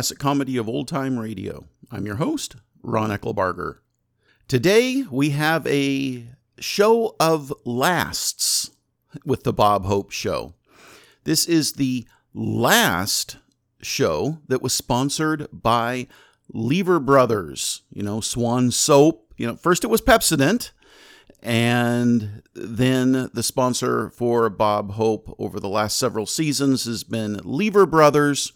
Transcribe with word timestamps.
Classic 0.00 0.18
Comedy 0.18 0.56
of 0.56 0.66
Old 0.66 0.88
Time 0.88 1.18
Radio. 1.18 1.66
I'm 1.90 2.06
your 2.06 2.14
host, 2.14 2.56
Ron 2.82 3.10
Eckelbarger. 3.10 3.80
Today 4.48 5.04
we 5.10 5.28
have 5.28 5.66
a 5.66 6.24
show 6.58 7.16
of 7.20 7.52
lasts 7.66 8.70
with 9.26 9.44
the 9.44 9.52
Bob 9.52 9.84
Hope 9.84 10.10
Show. 10.10 10.54
This 11.24 11.44
is 11.44 11.74
the 11.74 12.06
last 12.32 13.36
show 13.82 14.38
that 14.48 14.62
was 14.62 14.72
sponsored 14.72 15.48
by 15.52 16.06
Lever 16.48 16.98
Brothers, 16.98 17.82
you 17.92 18.02
know, 18.02 18.22
Swan 18.22 18.70
Soap. 18.70 19.34
You 19.36 19.48
know, 19.48 19.56
first 19.56 19.84
it 19.84 19.90
was 19.90 20.00
Pepsodent, 20.00 20.70
and 21.42 22.42
then 22.54 23.28
the 23.34 23.42
sponsor 23.42 24.08
for 24.08 24.48
Bob 24.48 24.92
Hope 24.92 25.36
over 25.38 25.60
the 25.60 25.68
last 25.68 25.98
several 25.98 26.24
seasons 26.24 26.86
has 26.86 27.04
been 27.04 27.38
Lever 27.44 27.84
Brothers. 27.84 28.54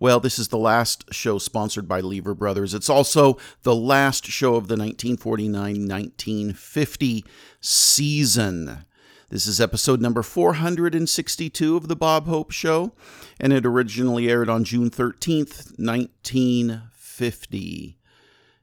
Well, 0.00 0.20
this 0.20 0.38
is 0.38 0.48
the 0.48 0.58
last 0.58 1.12
show 1.12 1.38
sponsored 1.38 1.88
by 1.88 2.00
Lever 2.00 2.34
Brothers. 2.34 2.72
It's 2.72 2.88
also 2.88 3.36
the 3.64 3.74
last 3.74 4.26
show 4.26 4.54
of 4.54 4.68
the 4.68 4.76
1949 4.76 5.88
1950 5.88 7.24
season. 7.60 8.84
This 9.28 9.46
is 9.46 9.60
episode 9.60 10.00
number 10.00 10.22
462 10.22 11.76
of 11.76 11.88
The 11.88 11.96
Bob 11.96 12.28
Hope 12.28 12.50
Show, 12.50 12.94
and 13.40 13.52
it 13.52 13.66
originally 13.66 14.30
aired 14.30 14.48
on 14.48 14.64
June 14.64 14.88
13th, 14.88 15.78
1950. 15.78 17.98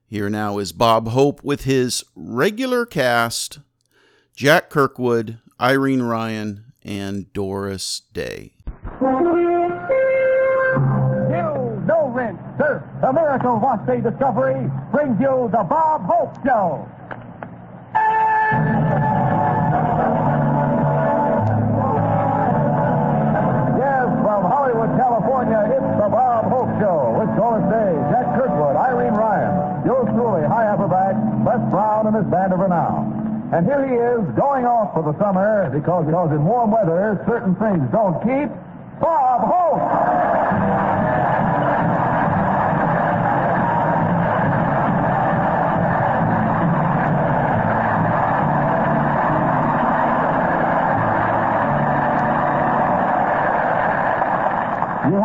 Here 0.07 0.29
now 0.29 0.57
is 0.57 0.71
Bob 0.71 1.09
Hope 1.09 1.43
with 1.43 1.65
his 1.65 2.03
regular 2.15 2.85
cast 2.85 3.59
Jack 4.35 4.69
Kirkwood, 4.69 5.39
Irene 5.59 6.01
Ryan, 6.01 6.71
and 6.81 7.31
Doris 7.33 8.03
Day. 8.13 8.54
The 13.01 13.11
miracle 13.11 13.59
day 13.85 13.99
discovery 13.99 14.71
brings 14.91 15.19
you 15.19 15.49
the 15.51 15.63
Bob 15.67 16.05
Hope 16.07 16.33
Show. 16.45 16.87
Yes, 23.75 24.07
from 24.23 24.41
Hollywood, 24.47 24.95
California, 24.95 25.75
it's 25.75 25.91
the 25.99 26.07
Bob 26.07 26.45
Hope 26.45 26.71
Show 26.79 27.19
with 27.19 27.35
Doris 27.35 27.67
Day, 27.67 27.91
Jack 28.15 28.39
Kirkwood, 28.39 28.77
Irene 28.77 29.13
Ryan, 29.13 29.85
yours 29.85 30.07
truly, 30.15 30.47
Hy 30.47 30.63
Averback, 30.71 31.19
Les 31.45 31.69
Brown, 31.69 32.07
and 32.07 32.15
his 32.15 32.25
band 32.31 32.53
of 32.53 32.59
renown. 32.59 33.49
And 33.51 33.65
here 33.65 33.85
he 33.85 33.93
is, 33.93 34.23
going 34.39 34.65
off 34.65 34.93
for 34.93 35.03
the 35.03 35.13
summer 35.19 35.69
because, 35.69 36.05
because 36.05 36.31
in 36.31 36.45
warm 36.45 36.71
weather, 36.71 37.21
certain 37.27 37.55
things 37.55 37.83
don't 37.91 38.23
keep. 38.23 38.49
Bob 39.01 39.41
Hope! 39.43 41.04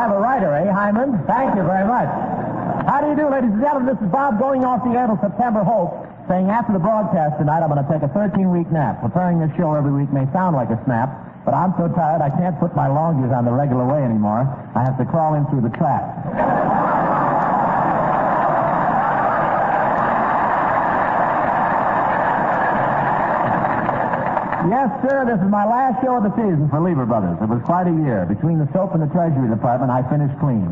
Have 0.00 0.16
a 0.16 0.18
writer, 0.18 0.48
eh, 0.56 0.72
Hyman? 0.72 1.28
Thank 1.28 1.54
you 1.56 1.62
very 1.62 1.84
much. 1.84 2.08
How 2.88 3.04
do 3.04 3.12
you 3.12 3.16
do, 3.20 3.28
ladies 3.28 3.52
and 3.52 3.60
gentlemen? 3.60 3.92
This 3.92 4.00
is 4.00 4.08
Bob 4.08 4.40
going 4.40 4.64
off 4.64 4.80
the 4.80 4.96
air 4.96 5.04
till 5.04 5.20
September 5.20 5.60
Hope, 5.60 5.92
saying 6.24 6.48
after 6.48 6.72
the 6.72 6.80
broadcast 6.80 7.36
tonight, 7.36 7.60
I'm 7.60 7.68
going 7.68 7.84
to 7.84 7.91
take 7.92 8.00
a 8.00 8.08
13-week 8.16 8.72
nap. 8.72 9.04
Preparing 9.04 9.44
this 9.44 9.52
show 9.60 9.76
every 9.76 9.92
week 9.92 10.08
may 10.08 10.25
sound 10.32 10.56
like 10.56 10.72
a 10.72 10.80
snap, 10.88 11.44
but 11.44 11.52
I'm 11.52 11.76
so 11.76 11.92
tired 11.92 12.25
I 12.25 12.32
can't 12.32 12.56
put 12.56 12.72
my 12.75 12.88
longies 12.88 13.28
on 13.28 13.44
the 13.44 13.52
regular 13.52 13.84
way 13.84 14.00
anymore. 14.00 14.48
I 14.75 14.80
have 14.80 14.97
to 14.97 15.04
crawl 15.04 15.36
in 15.36 15.44
through 15.52 15.69
the 15.69 15.75
trap. 15.76 16.88
Yes, 24.69 24.93
sir, 25.00 25.25
this 25.25 25.41
is 25.41 25.48
my 25.48 25.65
last 25.65 26.04
show 26.04 26.21
of 26.21 26.22
the 26.22 26.37
season 26.37 26.69
for 26.69 26.84
Lever 26.84 27.06
Brothers. 27.06 27.41
It 27.41 27.48
was 27.48 27.65
quite 27.65 27.88
a 27.88 27.97
year. 28.04 28.28
Between 28.28 28.60
the 28.60 28.69
soap 28.76 28.93
and 28.93 29.00
the 29.00 29.09
Treasury 29.09 29.48
Department, 29.48 29.88
I 29.88 30.04
finished 30.04 30.37
clean. 30.37 30.69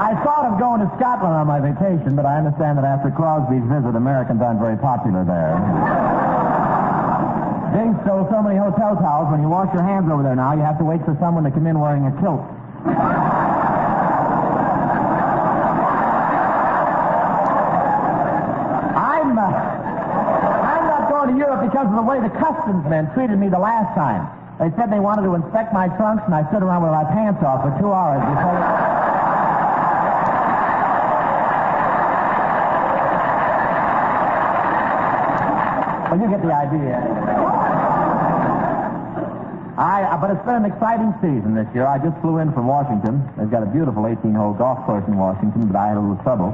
I 0.00 0.16
thought 0.24 0.48
of 0.48 0.56
going 0.56 0.80
to 0.80 0.88
Scotland 0.96 1.36
on 1.36 1.44
my 1.44 1.60
vacation, 1.60 2.16
but 2.16 2.24
I 2.24 2.40
understand 2.40 2.80
that 2.80 2.88
after 2.88 3.12
Crosby's 3.12 3.68
visit, 3.68 3.92
Americans 3.92 4.40
aren't 4.40 4.64
very 4.64 4.80
popular 4.80 5.28
there. 5.28 5.60
They 7.76 7.84
stole 8.08 8.24
so 8.32 8.40
many 8.40 8.56
hotel 8.56 8.96
towels, 8.96 9.28
when 9.28 9.44
you 9.44 9.52
wash 9.52 9.68
your 9.76 9.84
hands 9.84 10.08
over 10.08 10.24
there 10.24 10.34
now, 10.34 10.56
you 10.56 10.64
have 10.64 10.80
to 10.80 10.88
wait 10.88 11.04
for 11.04 11.12
someone 11.20 11.44
to 11.44 11.52
come 11.52 11.68
in 11.68 11.76
wearing 11.78 12.08
a 12.08 12.12
kilt. 12.16 12.48
I'm, 19.40 19.54
uh, 19.54 20.76
I'm 20.76 20.86
not 20.86 21.08
going 21.08 21.32
to 21.32 21.36
Europe 21.38 21.64
because 21.64 21.86
of 21.86 21.96
the 21.96 22.02
way 22.02 22.20
the 22.20 22.32
customs 22.36 22.84
men 22.88 23.08
treated 23.14 23.38
me 23.38 23.48
the 23.48 23.58
last 23.58 23.94
time. 23.96 24.28
They 24.60 24.68
said 24.76 24.92
they 24.92 25.00
wanted 25.00 25.24
to 25.24 25.34
inspect 25.34 25.72
my 25.72 25.88
trunks, 25.96 26.22
and 26.26 26.34
I 26.34 26.44
stood 26.52 26.62
around 26.62 26.82
with 26.84 26.92
my 26.92 27.04
pants 27.04 27.42
off 27.42 27.64
for 27.64 27.72
two 27.80 27.92
hours 27.92 28.20
before. 28.20 28.60
Well, 36.10 36.20
you 36.20 36.28
get 36.28 36.42
the 36.42 36.52
idea. 36.52 37.00
I, 39.80 40.02
uh, 40.02 40.20
but 40.20 40.30
it's 40.30 40.44
been 40.44 40.56
an 40.56 40.66
exciting 40.66 41.14
season 41.22 41.54
this 41.54 41.66
year. 41.72 41.86
I 41.86 41.96
just 41.96 42.20
flew 42.20 42.36
in 42.36 42.52
from 42.52 42.66
Washington. 42.66 43.24
They've 43.38 43.50
got 43.50 43.62
a 43.62 43.70
beautiful 43.72 44.02
18-hole 44.02 44.60
golf 44.60 44.84
course 44.84 45.04
in 45.08 45.16
Washington, 45.16 45.68
but 45.68 45.76
I 45.78 45.88
had 45.88 45.96
a 45.96 46.00
little 46.00 46.22
trouble. 46.22 46.52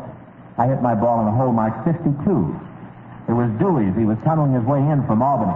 I 0.58 0.68
hit 0.68 0.80
my 0.80 0.94
ball 0.94 1.20
in 1.22 1.26
a 1.26 1.32
hole 1.32 1.50
marked 1.52 1.84
52. 1.84 2.65
It 3.28 3.34
was 3.34 3.50
Dewey's. 3.58 3.90
He 3.98 4.04
was 4.04 4.16
tunneling 4.22 4.54
his 4.54 4.62
way 4.62 4.78
in 4.78 5.02
from 5.06 5.20
Albany. 5.20 5.50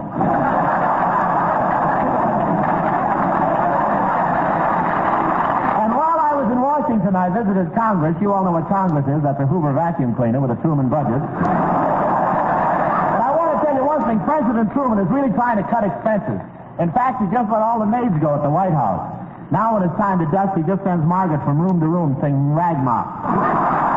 And 5.79 5.95
while 5.95 6.19
I 6.19 6.35
was 6.35 6.51
in 6.51 6.59
Washington, 6.59 7.15
I 7.15 7.31
visited 7.31 7.71
Congress. 7.73 8.19
You 8.19 8.35
all 8.35 8.43
know 8.43 8.51
what 8.51 8.67
Congress 8.67 9.07
is. 9.07 9.23
That's 9.23 9.39
a 9.39 9.47
Hoover 9.47 9.71
vacuum 9.71 10.15
cleaner 10.15 10.41
with 10.43 10.51
a 10.51 10.59
Truman 10.59 10.89
budget. 10.91 11.23
But 11.23 13.23
I 13.23 13.31
want 13.39 13.55
to 13.55 13.57
tell 13.63 13.75
you 13.79 13.87
one 13.87 14.03
thing. 14.03 14.19
President 14.27 14.67
Truman 14.75 14.99
is 14.99 15.07
really 15.07 15.31
trying 15.31 15.55
to 15.55 15.63
cut 15.71 15.87
expenses. 15.87 16.43
In 16.79 16.91
fact, 16.91 17.23
he 17.23 17.27
just 17.31 17.47
let 17.47 17.63
all 17.63 17.79
the 17.79 17.87
maids 17.87 18.19
go 18.19 18.35
at 18.35 18.43
the 18.43 18.51
White 18.51 18.75
House. 18.75 19.07
Now 19.51 19.75
when 19.75 19.83
it's 19.83 19.95
time 19.95 20.19
to 20.19 20.27
dust, 20.31 20.57
he 20.59 20.63
just 20.63 20.83
sends 20.83 21.05
Margaret 21.07 21.39
from 21.43 21.59
room 21.59 21.79
to 21.79 21.87
room 21.87 22.15
singing 22.19 22.51
Ragmop. 22.51 23.07
We 23.15 23.90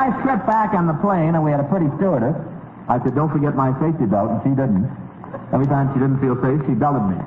nice 0.00 0.16
trip 0.24 0.40
back 0.46 0.72
on 0.72 0.86
the 0.86 0.96
plane, 1.04 1.36
and 1.36 1.44
we 1.44 1.50
had 1.50 1.60
a 1.60 1.68
pretty 1.68 1.84
stewardess. 2.00 2.32
I 2.88 2.96
said, 3.04 3.14
don't 3.14 3.28
forget 3.28 3.52
my 3.54 3.76
safety 3.84 4.08
belt, 4.08 4.32
and 4.32 4.40
she 4.40 4.48
didn't. 4.56 4.88
Every 5.52 5.68
time 5.68 5.92
she 5.92 6.00
didn't 6.00 6.24
feel 6.24 6.40
safe, 6.40 6.56
she 6.64 6.72
belted 6.72 7.04
me. 7.04 7.20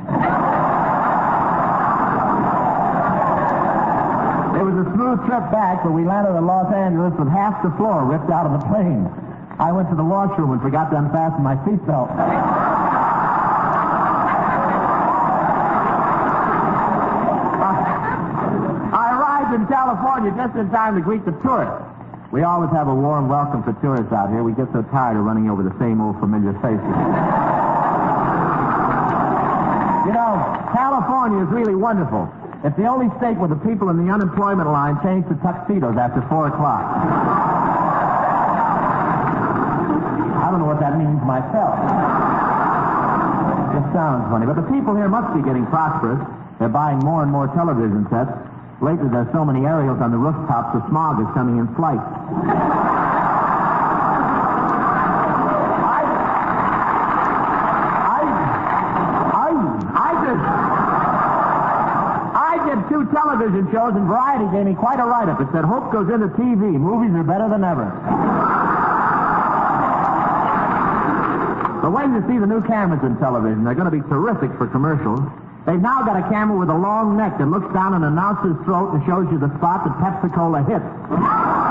It 4.57 4.63
was 4.65 4.73
a 4.73 4.89
smooth 4.89 5.21
trip 5.29 5.45
back, 5.53 5.85
but 5.85 5.93
we 5.93 6.01
landed 6.01 6.33
in 6.33 6.49
Los 6.49 6.73
Angeles 6.73 7.13
with 7.13 7.29
half 7.29 7.61
the 7.61 7.69
floor 7.77 8.09
ripped 8.09 8.33
out 8.33 8.49
of 8.49 8.57
the 8.57 8.65
plane. 8.65 9.05
I 9.61 9.69
went 9.71 9.93
to 9.93 9.95
the 9.95 10.03
washroom 10.03 10.49
and 10.57 10.61
forgot 10.61 10.89
to 10.89 10.97
unfasten 10.97 11.45
my 11.45 11.53
seatbelt. 11.61 12.09
I 18.97 19.05
arrived 19.13 19.53
in 19.61 19.67
California 19.67 20.33
just 20.33 20.57
in 20.57 20.71
time 20.71 20.95
to 20.95 21.01
greet 21.01 21.23
the 21.23 21.37
tourists. 21.45 21.82
We 22.33 22.41
always 22.41 22.71
have 22.71 22.87
a 22.87 22.95
warm 22.95 23.29
welcome 23.29 23.61
for 23.61 23.77
tourists 23.77 24.09
out 24.09 24.33
here. 24.33 24.41
We 24.41 24.57
get 24.57 24.65
so 24.73 24.81
tired 24.89 25.21
of 25.21 25.23
running 25.23 25.53
over 25.53 25.61
the 25.61 25.69
same 25.77 26.01
old 26.01 26.17
familiar 26.17 26.57
faces. 26.65 26.81
You 30.09 30.17
know, 30.17 30.41
California 30.73 31.45
is 31.45 31.49
really 31.53 31.77
wonderful. 31.77 32.25
It's 32.65 32.73
the 32.73 32.89
only 32.89 33.13
state 33.21 33.37
where 33.37 33.53
the 33.53 33.61
people 33.61 33.93
in 33.93 34.01
the 34.01 34.09
unemployment 34.11 34.65
line 34.65 34.97
change 35.05 35.29
to 35.29 35.37
tuxedos 35.45 35.93
after 35.93 36.25
4 36.25 36.47
o'clock. 36.49 36.81
I 40.41 40.49
don't 40.49 40.57
know 40.57 40.73
what 40.73 40.81
that 40.81 40.97
means 40.97 41.21
myself. 41.21 41.77
It 43.77 43.85
sounds 43.93 44.25
funny, 44.33 44.49
but 44.49 44.57
the 44.57 44.65
people 44.73 44.97
here 44.97 45.05
must 45.05 45.37
be 45.37 45.45
getting 45.45 45.69
prosperous. 45.69 46.17
They're 46.57 46.73
buying 46.73 46.97
more 46.97 47.21
and 47.21 47.29
more 47.29 47.45
television 47.53 48.09
sets. 48.09 48.33
Lately, 48.81 49.07
there's 49.09 49.31
so 49.31 49.45
many 49.45 49.65
aerials 49.65 50.01
on 50.01 50.11
the 50.11 50.17
rooftops, 50.17 50.73
the 50.73 50.87
smog 50.89 51.21
is 51.21 51.27
coming 51.33 51.57
in 51.57 51.67
flight. 51.75 51.99
I, 55.83 56.01
I, 59.31 59.49
I, 59.93 60.11
did, 60.25 60.39
I 62.35 62.53
did 62.67 62.89
two 62.89 63.05
television 63.13 63.71
shows, 63.71 63.95
and 63.95 64.07
Variety 64.07 64.49
gave 64.51 64.65
me 64.65 64.75
quite 64.75 64.99
a 64.99 65.05
write-up. 65.05 65.39
It 65.39 65.47
said, 65.53 65.63
Hope 65.63 65.91
goes 65.91 66.09
into 66.09 66.27
TV. 66.35 66.73
Movies 66.75 67.15
are 67.15 67.23
better 67.23 67.47
than 67.47 67.63
ever. 67.63 67.87
The 71.83 71.89
way 71.89 72.03
you 72.03 72.23
see 72.27 72.39
the 72.39 72.47
new 72.47 72.63
cameras 72.63 73.03
in 73.03 73.17
television, 73.17 73.63
they're 73.63 73.75
going 73.75 73.91
to 73.91 73.95
be 73.95 74.01
terrific 74.09 74.51
for 74.57 74.67
commercials. 74.67 75.19
They've 75.65 75.79
now 75.79 76.03
got 76.03 76.17
a 76.17 76.29
camera 76.29 76.57
with 76.57 76.69
a 76.69 76.75
long 76.75 77.15
neck 77.15 77.37
that 77.37 77.47
looks 77.47 77.73
down 77.73 77.93
an 77.93 78.03
announcer's 78.03 78.57
throat 78.65 78.93
and 78.93 79.05
shows 79.05 79.31
you 79.31 79.39
the 79.39 79.47
spot 79.57 79.85
that 79.85 79.95
Pepsi-Cola 80.03 80.63
hits. 80.67 81.62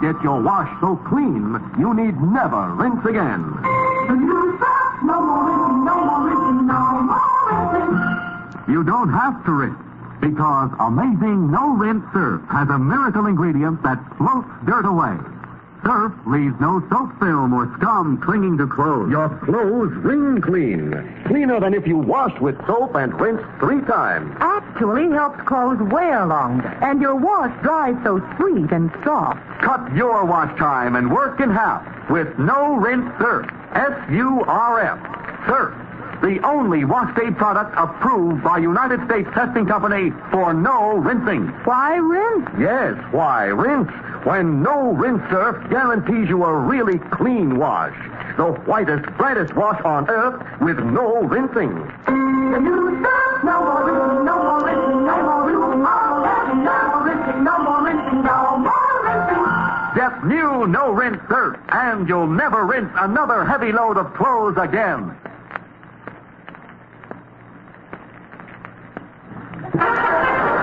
Rinse 0.00 0.02
surf 0.02 0.14
gets 0.14 0.24
your 0.24 0.40
wash 0.40 0.70
so 0.80 0.96
clean 0.96 1.60
you 1.78 1.94
need 1.94 2.20
never 2.20 2.74
rinse 2.74 3.04
again. 3.04 3.42
No 5.04 5.20
more 5.20 5.44
rinsing, 5.44 5.84
no 5.84 6.04
more 6.04 6.28
rinsing, 6.28 6.66
no 6.66 7.02
more 7.02 7.72
rinsing. 7.72 8.72
You 8.72 8.84
don't 8.84 9.10
have 9.10 9.44
to 9.44 9.52
rinse 9.52 9.78
because 10.20 10.70
amazing 10.80 11.50
no 11.50 11.74
rinse 11.76 12.04
surf 12.12 12.42
has 12.50 12.68
a 12.70 12.78
miracle 12.78 13.26
ingredient 13.26 13.82
that 13.82 13.98
floats 14.16 14.48
dirt 14.66 14.86
away. 14.86 15.16
Surf 15.84 16.14
leaves 16.26 16.54
no 16.60 16.82
soap 16.88 17.18
film 17.20 17.52
or 17.52 17.70
scum 17.76 18.16
clinging 18.16 18.56
to 18.56 18.66
clothes. 18.66 19.10
Your 19.10 19.28
clothes 19.44 19.92
ring 19.96 20.40
clean. 20.40 21.24
Cleaner 21.26 21.60
than 21.60 21.74
if 21.74 21.86
you 21.86 21.98
washed 21.98 22.40
with 22.40 22.56
soap 22.66 22.94
and 22.94 23.20
rinsed 23.20 23.44
three 23.60 23.82
times. 23.82 24.34
Actually 24.74 25.08
helps 25.10 25.40
clothes 25.42 25.80
wear 25.92 26.26
longer, 26.26 26.66
and 26.82 27.00
your 27.00 27.14
wash 27.14 27.52
dries 27.62 27.94
so 28.02 28.18
sweet 28.36 28.72
and 28.72 28.90
soft. 29.04 29.38
Cut 29.62 29.94
your 29.94 30.24
wash 30.24 30.58
time 30.58 30.96
and 30.96 31.12
work 31.12 31.38
in 31.38 31.48
half 31.48 32.10
with 32.10 32.36
No 32.40 32.74
Rinse 32.74 33.08
Surf. 33.20 33.46
S-U-R-F. 33.72 34.98
Surf. 35.46 35.74
The 36.22 36.44
only 36.44 36.84
wash 36.84 37.14
day 37.14 37.30
product 37.30 37.72
approved 37.78 38.42
by 38.42 38.58
United 38.58 39.04
States 39.06 39.28
Testing 39.32 39.64
Company 39.64 40.10
for 40.32 40.52
no 40.52 40.96
rinsing. 40.96 41.46
Why 41.62 41.94
rinse? 41.94 42.48
Yes, 42.58 42.96
why 43.12 43.44
rinse? 43.44 43.92
When 44.24 44.60
no 44.60 44.90
rinse 44.90 45.22
surf 45.30 45.70
guarantees 45.70 46.28
you 46.28 46.42
a 46.42 46.52
really 46.52 46.98
clean 46.98 47.58
wash. 47.58 47.94
The 48.36 48.50
whitest, 48.66 49.04
brightest 49.16 49.54
wash 49.54 49.80
on 49.84 50.10
earth 50.10 50.42
with 50.60 50.78
no 50.80 51.22
rinsing. 51.22 51.70
The 52.06 52.58
new 52.58 53.00
surf, 53.00 53.44
no 53.44 53.64
more 53.64 53.84
rinsing, 53.84 54.24
no 54.24 54.42
more 54.42 54.64
rinsing, 54.64 55.06
no 55.06 55.22
more 55.22 55.46
rinsing, 55.46 56.64
no 56.64 56.88
more 56.88 57.04
rinsing, 57.04 57.44
no 57.44 57.58
more 57.58 57.84
rinsing, 57.84 58.22
no 58.24 58.56
more 58.58 59.02
rinsing. 59.04 59.44
Get 59.94 60.24
new 60.26 60.66
no 60.66 60.90
rinse 60.90 61.22
surf, 61.28 61.56
and 61.68 62.08
you'll 62.08 62.26
never 62.26 62.64
rinse 62.64 62.90
another 62.96 63.44
heavy 63.44 63.70
load 63.70 63.96
of 63.96 64.12
clothes 64.14 64.56
again. 64.58 65.16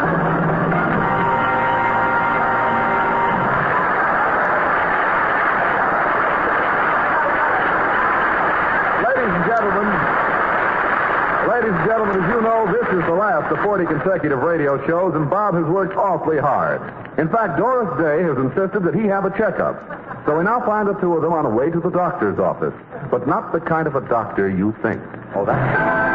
gentlemen, 12.01 12.23
as 12.23 12.35
you 12.35 12.41
know, 12.41 12.71
this 12.71 12.87
is 12.99 13.05
the 13.05 13.13
last 13.13 13.51
of 13.51 13.59
40 13.63 13.85
consecutive 13.85 14.39
radio 14.39 14.85
shows, 14.87 15.13
and 15.15 15.29
Bob 15.29 15.55
has 15.55 15.65
worked 15.65 15.95
awfully 15.95 16.37
hard. 16.37 16.81
In 17.19 17.29
fact, 17.29 17.57
Doris 17.57 17.89
Day 17.99 18.23
has 18.23 18.37
insisted 18.37 18.83
that 18.83 18.95
he 18.95 19.05
have 19.07 19.25
a 19.25 19.37
checkup. 19.37 20.25
So 20.25 20.37
we 20.37 20.43
now 20.43 20.65
find 20.65 20.87
the 20.87 20.93
two 20.95 21.13
of 21.13 21.21
them 21.21 21.33
on 21.33 21.43
the 21.43 21.49
way 21.49 21.69
to 21.69 21.79
the 21.79 21.89
doctor's 21.89 22.39
office. 22.39 22.73
But 23.09 23.27
not 23.27 23.51
the 23.51 23.59
kind 23.59 23.87
of 23.87 23.95
a 23.95 24.01
doctor 24.01 24.49
you 24.49 24.75
think. 24.81 25.01
Oh, 25.35 25.45
that's... 25.45 26.10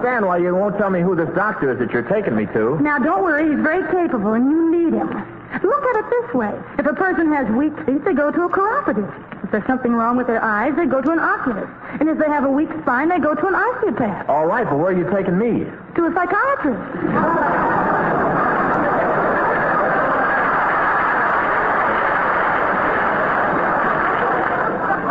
understand 0.00 0.24
why 0.24 0.38
you 0.38 0.54
won't 0.54 0.78
tell 0.78 0.88
me 0.88 1.02
who 1.02 1.14
this 1.14 1.28
doctor 1.36 1.72
is 1.72 1.78
that 1.78 1.92
you're 1.92 2.08
taking 2.08 2.34
me 2.34 2.46
to. 2.56 2.80
Now, 2.80 2.98
don't 2.98 3.22
worry. 3.22 3.44
He's 3.50 3.60
very 3.60 3.84
capable, 3.92 4.32
and 4.32 4.48
you 4.48 4.70
need 4.72 4.94
him. 4.96 5.08
Look 5.60 5.84
at 5.84 5.96
it 6.00 6.06
this 6.08 6.34
way. 6.34 6.52
If 6.78 6.86
a 6.86 6.94
person 6.94 7.30
has 7.32 7.46
weak 7.52 7.76
feet, 7.84 8.02
they 8.04 8.14
go 8.14 8.30
to 8.30 8.42
a 8.44 8.48
chiropodist. 8.48 9.12
If 9.44 9.50
there's 9.50 9.66
something 9.66 9.92
wrong 9.92 10.16
with 10.16 10.26
their 10.26 10.42
eyes, 10.42 10.72
they 10.76 10.86
go 10.86 11.02
to 11.02 11.10
an 11.10 11.18
oculist. 11.18 11.68
And 12.00 12.08
if 12.08 12.16
they 12.16 12.26
have 12.26 12.44
a 12.44 12.50
weak 12.50 12.70
spine, 12.80 13.10
they 13.10 13.18
go 13.18 13.34
to 13.34 13.46
an 13.46 13.54
osteopath. 13.54 14.28
All 14.28 14.46
right, 14.46 14.64
but 14.64 14.78
where 14.78 14.94
are 14.94 14.96
you 14.96 15.04
taking 15.12 15.36
me? 15.36 15.66
To 15.96 16.06
a 16.06 16.14
psychiatrist. 16.14 16.80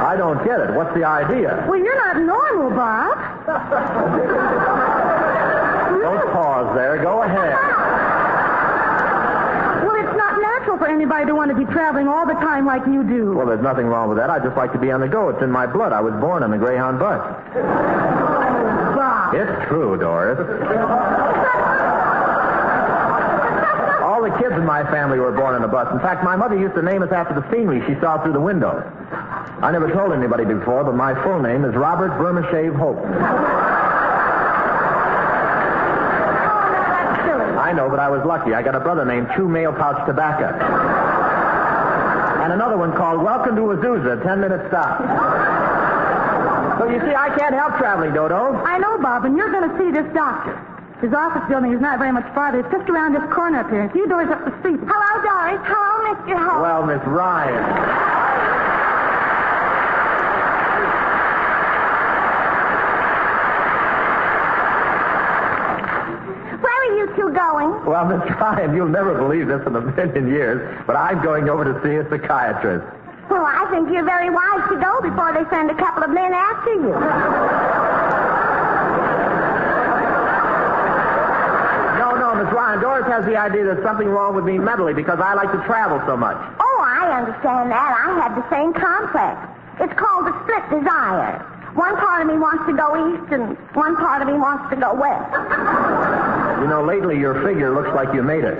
I 0.09 0.15
don't 0.17 0.43
get 0.43 0.59
it. 0.59 0.73
What's 0.73 0.91
the 0.95 1.05
idea? 1.05 1.63
Well, 1.69 1.77
you're 1.77 1.95
not 1.95 2.17
normal, 2.25 2.71
Bob. 2.71 3.13
Don't 6.01 6.31
pause 6.31 6.75
there. 6.75 6.97
Go 7.03 7.23
ahead. 7.23 7.53
Well, 9.83 9.95
it's 9.95 10.17
not 10.17 10.39
natural 10.41 10.77
for 10.77 10.87
anybody 10.87 11.25
to 11.25 11.35
want 11.35 11.49
to 11.49 11.57
be 11.57 11.65
traveling 11.65 12.07
all 12.07 12.25
the 12.25 12.33
time 12.33 12.65
like 12.65 12.85
you 12.87 13.03
do. 13.03 13.33
Well, 13.33 13.47
there's 13.47 13.61
nothing 13.61 13.87
wrong 13.87 14.09
with 14.09 14.17
that. 14.17 14.29
I 14.29 14.39
just 14.39 14.55
like 14.55 14.71
to 14.73 14.79
be 14.79 14.91
on 14.91 15.01
the 15.01 15.07
go. 15.07 15.29
It's 15.29 15.41
in 15.41 15.51
my 15.51 15.65
blood. 15.67 15.91
I 15.91 16.01
was 16.01 16.13
born 16.21 16.43
on 16.43 16.51
the 16.51 16.57
Greyhound 16.57 16.99
bus. 16.99 17.19
Bob. 18.95 19.35
It's 19.35 19.67
true, 19.67 19.97
Doris. 19.97 20.39
All 24.01 24.21
the 24.21 24.31
kids 24.39 24.55
in 24.55 24.65
my 24.65 24.83
family 24.91 25.19
were 25.19 25.31
born 25.31 25.55
on 25.55 25.63
a 25.63 25.67
bus. 25.67 25.91
In 25.93 25.99
fact, 25.99 26.23
my 26.23 26.35
mother 26.35 26.57
used 26.57 26.75
to 26.75 26.81
name 26.81 27.03
us 27.03 27.11
after 27.11 27.33
the 27.33 27.43
scenery 27.51 27.81
she 27.87 27.99
saw 28.01 28.21
through 28.23 28.33
the 28.33 28.41
window. 28.41 28.83
I 29.61 29.71
never 29.71 29.91
told 29.91 30.13
anybody 30.13 30.45
before, 30.45 30.83
but 30.83 30.95
my 30.95 31.13
full 31.23 31.41
name 31.41 31.65
is 31.65 31.75
Robert 31.75 32.17
Burma-Shave 32.17 32.73
Hope. 32.75 32.99
I 37.69 37.71
know, 37.71 37.85
but 37.87 37.99
I 37.99 38.09
was 38.09 38.25
lucky. 38.25 38.55
I 38.55 38.63
got 38.63 38.73
a 38.73 38.79
brother 38.79 39.05
named 39.05 39.29
Chew 39.37 39.47
Mail 39.47 39.71
Pouch 39.71 40.01
Tobacco. 40.07 40.49
And 42.41 42.51
another 42.51 42.77
one 42.81 42.97
called 42.97 43.21
Welcome 43.21 43.55
to 43.57 43.61
Azusa, 43.61 44.23
10 44.25 44.41
minute 44.41 44.65
stop. 44.73 44.97
So 46.81 46.89
you 46.89 46.97
see, 47.05 47.13
I 47.13 47.29
can't 47.37 47.53
help 47.53 47.77
traveling, 47.77 48.15
Dodo. 48.15 48.57
I 48.65 48.79
know, 48.79 48.97
Bob, 48.97 49.25
and 49.25 49.37
you're 49.37 49.51
going 49.51 49.69
to 49.69 49.77
see 49.77 49.91
this 49.91 50.11
doctor. 50.15 50.57
His 50.99 51.13
office 51.13 51.45
building 51.47 51.71
is 51.71 51.79
not 51.79 51.99
very 51.99 52.11
much 52.11 52.25
farther. 52.33 52.61
It's 52.61 52.71
just 52.73 52.89
around 52.89 53.13
this 53.13 53.21
corner 53.31 53.59
up 53.59 53.69
here. 53.69 53.85
A 53.85 53.91
few 53.91 54.07
doors 54.09 54.29
up 54.33 54.43
the 54.43 54.57
street. 54.65 54.79
Hello, 54.89 55.11
Doris. 55.21 55.61
Hello, 55.61 56.09
Mr. 56.09 56.41
Hope. 56.41 56.65
Well, 56.65 56.89
Miss 56.89 57.05
Ryan. 57.05 58.49
Where 66.59 66.75
are 66.75 66.97
you 66.97 67.07
two 67.15 67.29
going? 67.31 67.71
Well, 67.89 68.05
Miss 68.13 68.21
Ryan, 68.37 68.75
you'll 68.75 68.93
never 68.93 69.17
believe 69.17 69.47
this 69.47 69.65
in 69.65 69.75
a 69.75 69.81
million 69.81 70.29
years, 70.29 70.61
but 70.85 70.95
I'm 70.95 71.23
going 71.23 71.49
over 71.49 71.65
to 71.65 71.73
see 71.81 71.97
a 71.97 72.05
psychiatrist. 72.05 72.85
Well, 73.33 73.41
I 73.41 73.65
think 73.73 73.89
you're 73.89 74.05
very 74.05 74.29
wise 74.29 74.61
to 74.69 74.77
go 74.77 75.01
before 75.01 75.33
they 75.33 75.41
send 75.49 75.73
a 75.73 75.77
couple 75.77 76.03
of 76.05 76.11
men 76.13 76.29
after 76.29 76.69
you. 76.69 76.93
No, 81.97 82.13
no, 82.13 82.29
Miss 82.37 82.53
Ryan, 82.53 82.79
Doris 82.79 83.05
has 83.09 83.25
the 83.25 83.35
idea 83.35 83.65
there's 83.65 83.83
something 83.83 84.07
wrong 84.07 84.35
with 84.35 84.45
me 84.45 84.59
mentally 84.59 84.93
because 84.93 85.17
I 85.19 85.33
like 85.33 85.51
to 85.51 85.61
travel 85.65 85.97
so 86.05 86.15
much. 86.15 86.37
Oh, 86.61 86.79
I 86.85 87.09
understand 87.25 87.71
that. 87.73 87.89
I 87.89 88.21
have 88.21 88.37
the 88.37 88.45
same 88.53 88.69
complex. 88.73 89.33
It's 89.81 89.97
called 89.97 90.29
the 90.29 90.33
split 90.45 90.61
desire. 90.69 91.41
One 91.73 91.97
part 91.97 92.21
of 92.21 92.27
me 92.27 92.37
wants 92.37 92.65
to 92.69 92.73
go 92.77 92.93
east 93.13 93.33
and 93.33 93.57
one 93.73 93.95
part 93.97 94.21
of 94.21 94.27
me 94.27 94.37
wants 94.37 94.69
to 94.69 94.75
go 94.77 94.93
west. 94.93 96.28
You 96.61 96.67
know, 96.67 96.83
lately 96.83 97.17
your 97.17 97.41
figure 97.43 97.73
looks 97.73 97.89
like 97.95 98.13
you 98.13 98.21
made 98.21 98.43
it. 98.43 98.59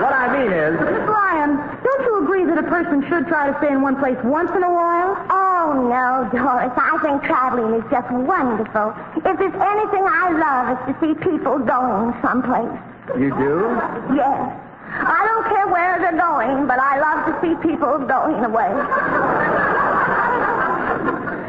What 0.00 0.12
I 0.12 0.26
mean 0.32 0.52
is, 0.52 0.72
Miss 0.80 1.04
Ryan, 1.08 1.56
don't 1.84 2.02
you 2.06 2.22
agree 2.24 2.44
that 2.44 2.58
a 2.58 2.62
person 2.68 3.04
should 3.08 3.26
try 3.28 3.50
to 3.52 3.56
stay 3.58 3.68
in 3.68 3.82
one 3.82 3.96
place 3.96 4.16
once 4.24 4.50
in 4.56 4.62
a 4.62 4.72
while? 4.72 5.16
Oh, 5.28 5.86
no, 5.88 6.28
Doris. 6.32 6.72
I 6.76 6.98
think 7.02 7.22
traveling 7.24 7.74
is 7.76 7.84
just 7.90 8.10
wonderful. 8.10 8.94
If 9.16 9.36
there's 9.38 9.54
anything 9.54 10.04
I 10.08 10.32
love, 10.32 10.72
it's 10.72 10.84
to 10.88 10.94
see 11.04 11.14
people 11.20 11.58
going 11.60 12.14
someplace. 12.22 12.72
you 13.20 13.30
do? 13.36 13.68
Yes. 14.16 14.56
I 14.92 15.22
don't 15.28 15.46
care 15.54 15.68
where 15.68 16.00
they're 16.00 16.18
going, 16.18 16.66
but 16.66 16.78
I 16.80 16.98
love 16.98 17.26
to 17.28 17.32
see 17.44 17.54
people 17.62 17.98
going 18.08 18.42
away. 18.44 18.72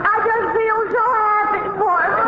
I 0.04 0.16
just 0.22 0.48
feel 0.54 0.80
so 0.94 1.04
happy 1.26 1.66
for 1.80 1.98
them. 2.12 2.28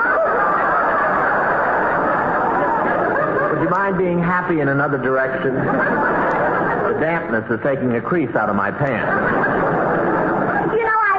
Would 3.43 3.51
you 3.53 3.61
mind 3.73 3.97
being 3.97 4.21
happy 4.21 4.61
in 4.61 4.69
another 4.69 4.99
direction? 5.01 5.55
The 5.57 6.99
dampness 7.01 7.49
is 7.49 7.59
taking 7.65 7.95
a 7.95 8.01
crease 8.01 8.35
out 8.35 8.49
of 8.49 8.55
my 8.55 8.69
pants. 8.69 9.09
You 10.77 10.83
know, 10.85 10.99
I 11.09 11.13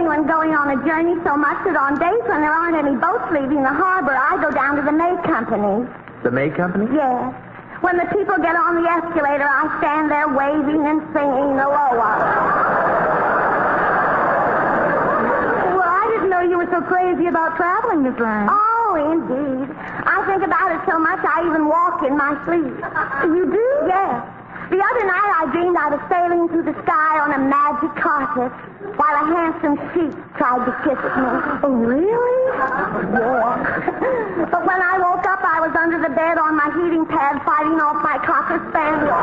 boring 0.00 0.08
when 0.08 0.26
going 0.26 0.54
on 0.54 0.70
a 0.70 0.86
journey 0.86 1.14
so 1.24 1.36
much 1.36 1.64
that 1.64 1.76
on 1.76 1.98
days 1.98 2.22
when 2.26 2.40
there 2.40 2.52
aren't 2.52 2.76
any 2.76 2.96
boats 2.96 3.30
leaving 3.32 3.62
the 3.62 3.72
harbor, 3.72 4.16
I 4.16 4.40
go 4.40 4.50
down 4.50 4.76
to 4.76 4.82
the 4.82 4.92
May 4.92 5.14
Company. 5.22 5.86
The 6.22 6.30
May 6.30 6.50
Company? 6.50 6.86
Yes. 6.92 7.34
When 7.80 7.96
the 7.96 8.06
people 8.12 8.36
get 8.38 8.56
on 8.56 8.82
the 8.82 8.88
escalator, 8.88 9.48
I 9.48 9.68
stand 9.80 10.10
there 10.10 10.28
waving 10.28 10.84
and 10.86 11.00
singing 11.12 11.56
the 11.56 11.64
loa. 11.64 12.12
Well, 15.76 15.88
I 15.88 16.04
didn't 16.12 16.30
know 16.30 16.40
you 16.40 16.58
were 16.58 16.68
so 16.70 16.80
crazy 16.82 17.26
about 17.26 17.56
traveling, 17.56 18.02
Miss 18.02 18.18
Ryan. 18.20 18.48
Oh, 18.50 18.69
Oh, 18.90 18.98
indeed. 18.98 19.70
I 20.02 20.18
think 20.26 20.42
about 20.42 20.74
it 20.74 20.82
so 20.82 20.98
much 20.98 21.22
I 21.22 21.46
even 21.46 21.68
walk 21.70 22.02
in 22.02 22.16
my 22.18 22.34
sleep. 22.42 22.74
You 23.30 23.46
do? 23.46 23.66
Yes. 23.86 24.18
The 24.70 24.82
other 24.82 25.04
night 25.06 25.30
I 25.38 25.46
dreamed 25.52 25.76
I 25.78 25.88
was 25.94 26.02
sailing 26.10 26.48
through 26.50 26.66
the 26.66 26.74
sky 26.82 27.18
on 27.22 27.30
a 27.34 27.38
magic 27.38 27.94
carpet 28.02 28.50
while 28.98 29.14
a 29.14 29.24
handsome 29.30 29.78
sheep 29.94 30.14
tried 30.38 30.66
to 30.66 30.72
kiss 30.82 30.98
me. 30.98 31.30
Oh, 31.62 31.74
really? 31.74 32.38
Yeah. 33.14 34.50
but 34.50 34.66
when 34.66 34.80
I 34.82 34.98
woke 34.98 35.26
up, 35.26 35.42
I 35.46 35.60
was 35.62 35.74
under 35.78 36.02
the 36.02 36.10
bed 36.14 36.38
on 36.38 36.56
my 36.56 36.70
heating 36.74 37.06
pad 37.06 37.42
fighting 37.46 37.78
off 37.78 38.02
my 38.02 38.18
cocker 38.26 38.58
spaniel. 38.70 39.14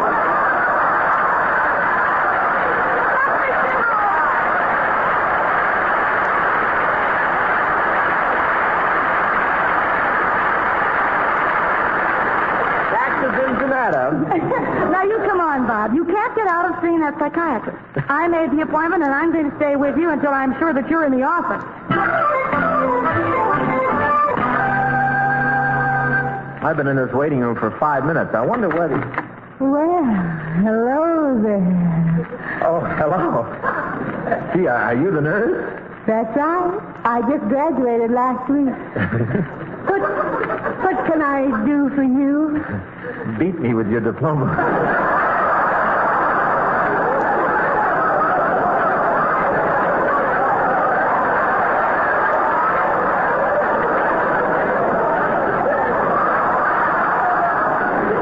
Back 12.92 13.12
to 13.22 13.28
Cincinnati. 13.40 14.06
now, 14.92 15.04
you 15.04 15.18
come 15.28 15.40
on, 15.42 15.68
Bob. 15.68 15.94
You 15.96 16.06
can't 16.06 16.28
get 16.98 17.06
out 17.06 17.14
of 17.14 17.20
seeing 17.20 17.34
that 17.34 17.64
psychiatrist. 17.64 18.10
I 18.10 18.28
made 18.28 18.52
the 18.52 18.64
appointment, 18.64 19.04
and 19.04 19.14
I'm 19.14 19.32
going 19.32 19.50
to 19.50 19.58
stay 19.58 19.76
with 19.76 19.98
you 19.98 20.12
until 20.12 20.32
I'm 20.32 20.58
sure 20.60 20.74
that 20.74 20.90
you're 20.90 21.06
in 21.06 21.12
the 21.12 21.24
office. 21.24 21.64
I've 26.64 26.78
been 26.78 26.88
in 26.88 26.98
this 26.98 27.14
waiting 27.14 27.40
room 27.40 27.56
for 27.56 27.72
five 27.80 28.06
minutes. 28.06 28.32
I 28.34 28.42
wonder 28.46 28.70
what 28.70 28.90
he... 28.90 28.98
Well, 29.60 30.04
hello 30.62 31.42
there. 31.42 32.64
Oh, 32.64 32.80
hello. 32.80 33.46
Gee, 34.54 34.68
are 34.68 34.96
you 34.96 35.12
the 35.12 35.22
nurse? 35.22 35.84
That's 36.06 36.36
right. 36.38 36.80
I 37.04 37.22
just 37.22 37.48
graduated 37.50 38.12
last 38.12 38.50
week. 38.50 38.68
what, 39.88 40.02
what 40.84 41.06
can 41.08 41.22
I 41.22 41.66
do 41.66 41.90
for 41.96 42.04
you? 42.04 42.64
Beat 43.40 43.60
me 43.60 43.74
with 43.74 43.90
your 43.90 44.02
diploma. 44.02 44.46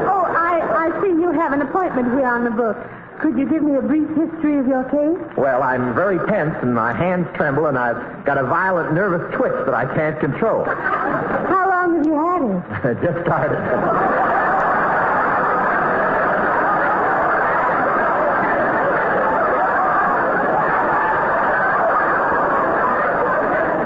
Oh, 0.08 0.24
I, 0.24 0.60
I 0.88 1.02
see 1.02 1.08
you 1.08 1.30
have 1.32 1.52
an 1.52 1.62
appointment 1.62 2.12
here 2.12 2.26
on 2.26 2.44
the 2.44 2.45
book. 2.56 2.76
Could 3.20 3.38
you 3.38 3.48
give 3.48 3.62
me 3.62 3.76
a 3.76 3.82
brief 3.82 4.08
history 4.08 4.58
of 4.58 4.66
your 4.66 4.84
case? 4.84 5.36
Well, 5.36 5.62
I'm 5.62 5.94
very 5.94 6.18
tense 6.28 6.54
and 6.62 6.74
my 6.74 6.92
hands 6.92 7.26
tremble 7.34 7.66
and 7.66 7.78
I've 7.78 8.24
got 8.24 8.36
a 8.38 8.44
violent 8.44 8.92
nervous 8.92 9.34
twitch 9.36 9.54
that 9.64 9.74
I 9.74 9.86
can't 9.94 10.18
control. 10.20 10.64
How 10.64 11.66
long 11.68 11.96
have 11.96 12.06
you 12.06 12.14
had 12.14 12.90
it? 13.00 13.02
Just 13.02 13.24
started. 13.24 13.56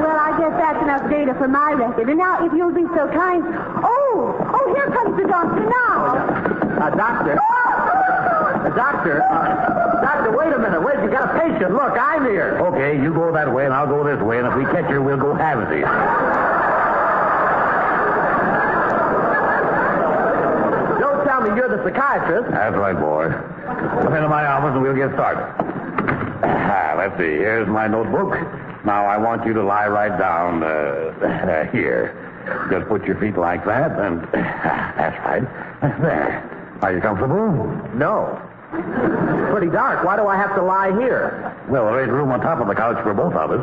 Well, 0.01 0.17
I 0.17 0.33
guess 0.39 0.55
that's 0.57 0.83
enough 0.83 1.11
data 1.11 1.35
for 1.35 1.49
my 1.49 1.73
record. 1.73 2.09
And 2.09 2.19
now, 2.19 2.45
if 2.45 2.53
you'll 2.53 2.73
be 2.73 2.87
so 2.97 3.07
kind. 3.13 3.43
Oh, 3.85 4.35
oh, 4.57 4.75
here 4.75 4.89
comes 4.91 5.17
the 5.21 5.29
doctor 5.29 5.61
now. 5.69 6.17
Uh, 6.81 6.91
doctor. 6.97 7.37
Doctor. 8.77 9.23
Uh, 9.23 10.01
doctor, 10.01 10.37
wait 10.37 10.53
a 10.53 10.59
minute. 10.59 10.83
Wait, 10.83 10.99
you 11.03 11.11
got 11.11 11.35
a 11.35 11.41
patient. 11.41 11.73
Look, 11.73 11.97
I'm 11.99 12.25
here. 12.27 12.59
Okay, 12.61 13.01
you 13.03 13.13
go 13.13 13.33
that 13.33 13.53
way 13.53 13.65
and 13.65 13.75
I'll 13.75 13.87
go 13.87 14.05
this 14.05 14.21
way, 14.23 14.39
and 14.39 14.47
if 14.47 14.55
we 14.57 14.65
catch 14.65 14.87
her, 14.91 15.01
we'll 15.03 15.17
go 15.19 15.35
halvesies. 15.35 15.87
Don't 21.01 21.25
tell 21.27 21.41
me 21.43 21.57
you're 21.57 21.69
the 21.69 21.83
psychiatrist. 21.85 22.51
That's 22.51 22.77
right, 22.77 22.99
boy. 22.99 23.31
Come 24.03 24.15
into 24.15 24.29
my 24.29 24.47
office 24.47 24.73
and 24.75 24.83
we'll 24.83 24.95
get 24.97 25.13
started. 25.15 25.45
Ah, 26.43 26.95
let's 26.97 27.17
see. 27.17 27.37
Here's 27.43 27.69
my 27.69 27.87
notebook. 27.87 28.35
Now 28.85 29.05
I 29.07 29.17
want 29.19 29.45
you 29.47 29.53
to 29.55 29.63
lie 29.63 29.89
right 29.89 30.17
down 30.19 30.63
uh, 30.63 31.71
here. 31.73 32.15
Just 32.71 32.89
put 32.89 33.05
your 33.05 33.19
feet 33.21 33.37
like 33.37 33.65
that, 33.67 33.99
and 33.99 34.23
that's 34.33 35.19
right. 35.27 35.43
There. 36.01 36.79
Are 36.83 36.93
you 36.95 37.01
comfortable? 37.01 37.67
No. 37.95 38.41
Pretty 38.71 39.67
dark. 39.71 40.05
Why 40.05 40.17
do 40.17 40.27
I 40.29 40.37
have 40.37 40.55
to 40.55 40.63
lie 40.63 40.93
here? 41.01 41.55
Well, 41.69 41.87
there 41.87 42.03
ain't 42.03 42.13
room 42.13 42.31
on 42.31 42.41
top 42.41 42.61
of 42.61 42.69
the 42.69 42.75
couch 42.75 43.03
for 43.03 43.13
both 43.13 43.35
of 43.35 43.51
us. 43.51 43.61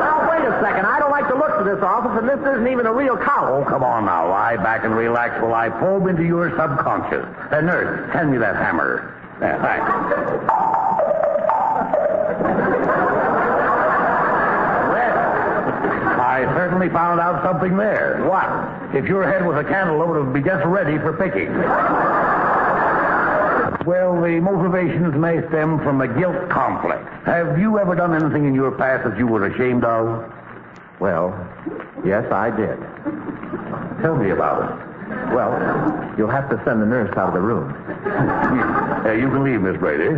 Now, 0.00 0.30
wait 0.30 0.40
a 0.48 0.58
second. 0.62 0.86
I 0.86 0.98
don't 0.98 1.10
like 1.10 1.28
to 1.28 1.34
look 1.34 1.52
for 1.58 1.64
this 1.64 1.82
office, 1.82 2.18
and 2.18 2.26
this 2.28 2.40
isn't 2.40 2.66
even 2.68 2.86
a 2.86 2.92
real 2.92 3.18
couch. 3.18 3.50
Oh, 3.52 3.64
come 3.68 3.84
on 3.84 4.06
now. 4.06 4.30
Lie 4.30 4.56
back 4.56 4.84
and 4.84 4.96
relax 4.96 5.40
while 5.42 5.54
I 5.54 5.68
probe 5.68 6.06
into 6.06 6.24
your 6.24 6.48
subconscious. 6.56 7.26
Uh, 7.52 7.60
nurse, 7.60 8.10
hand 8.12 8.32
me 8.32 8.38
that 8.38 8.56
hammer. 8.56 9.14
There, 9.40 9.58
thanks. 9.60 10.61
I 16.32 16.44
certainly 16.56 16.88
found 16.88 17.20
out 17.20 17.44
something 17.44 17.76
there. 17.76 18.24
What? 18.24 18.48
If 18.96 19.04
your 19.04 19.22
head 19.30 19.46
was 19.46 19.62
a 19.62 19.68
cantaloupe, 19.68 20.16
it 20.16 20.24
would 20.24 20.32
be 20.32 20.40
just 20.40 20.64
ready 20.64 20.96
for 20.96 21.12
picking. 21.12 21.52
Well, 23.84 24.16
the 24.18 24.40
motivations 24.40 25.14
may 25.14 25.46
stem 25.48 25.78
from 25.80 26.00
a 26.00 26.08
guilt 26.08 26.48
complex. 26.48 27.04
Have 27.26 27.58
you 27.58 27.78
ever 27.78 27.94
done 27.94 28.14
anything 28.14 28.46
in 28.46 28.54
your 28.54 28.70
past 28.72 29.04
that 29.04 29.18
you 29.18 29.26
were 29.26 29.44
ashamed 29.44 29.84
of? 29.84 30.32
Well, 31.00 31.36
yes, 32.02 32.24
I 32.32 32.48
did. 32.48 32.80
Tell 34.00 34.16
me 34.16 34.30
about 34.30 34.72
it. 34.72 35.34
Well, 35.34 35.52
you'll 36.16 36.30
have 36.30 36.48
to 36.48 36.56
send 36.64 36.80
the 36.80 36.86
nurse 36.86 37.14
out 37.14 37.28
of 37.28 37.34
the 37.34 37.40
room. 37.40 37.76
Uh, 39.02 39.10
you 39.10 39.28
can 39.28 39.42
leave, 39.42 39.60
Miss 39.60 39.76
Brady. 39.78 40.14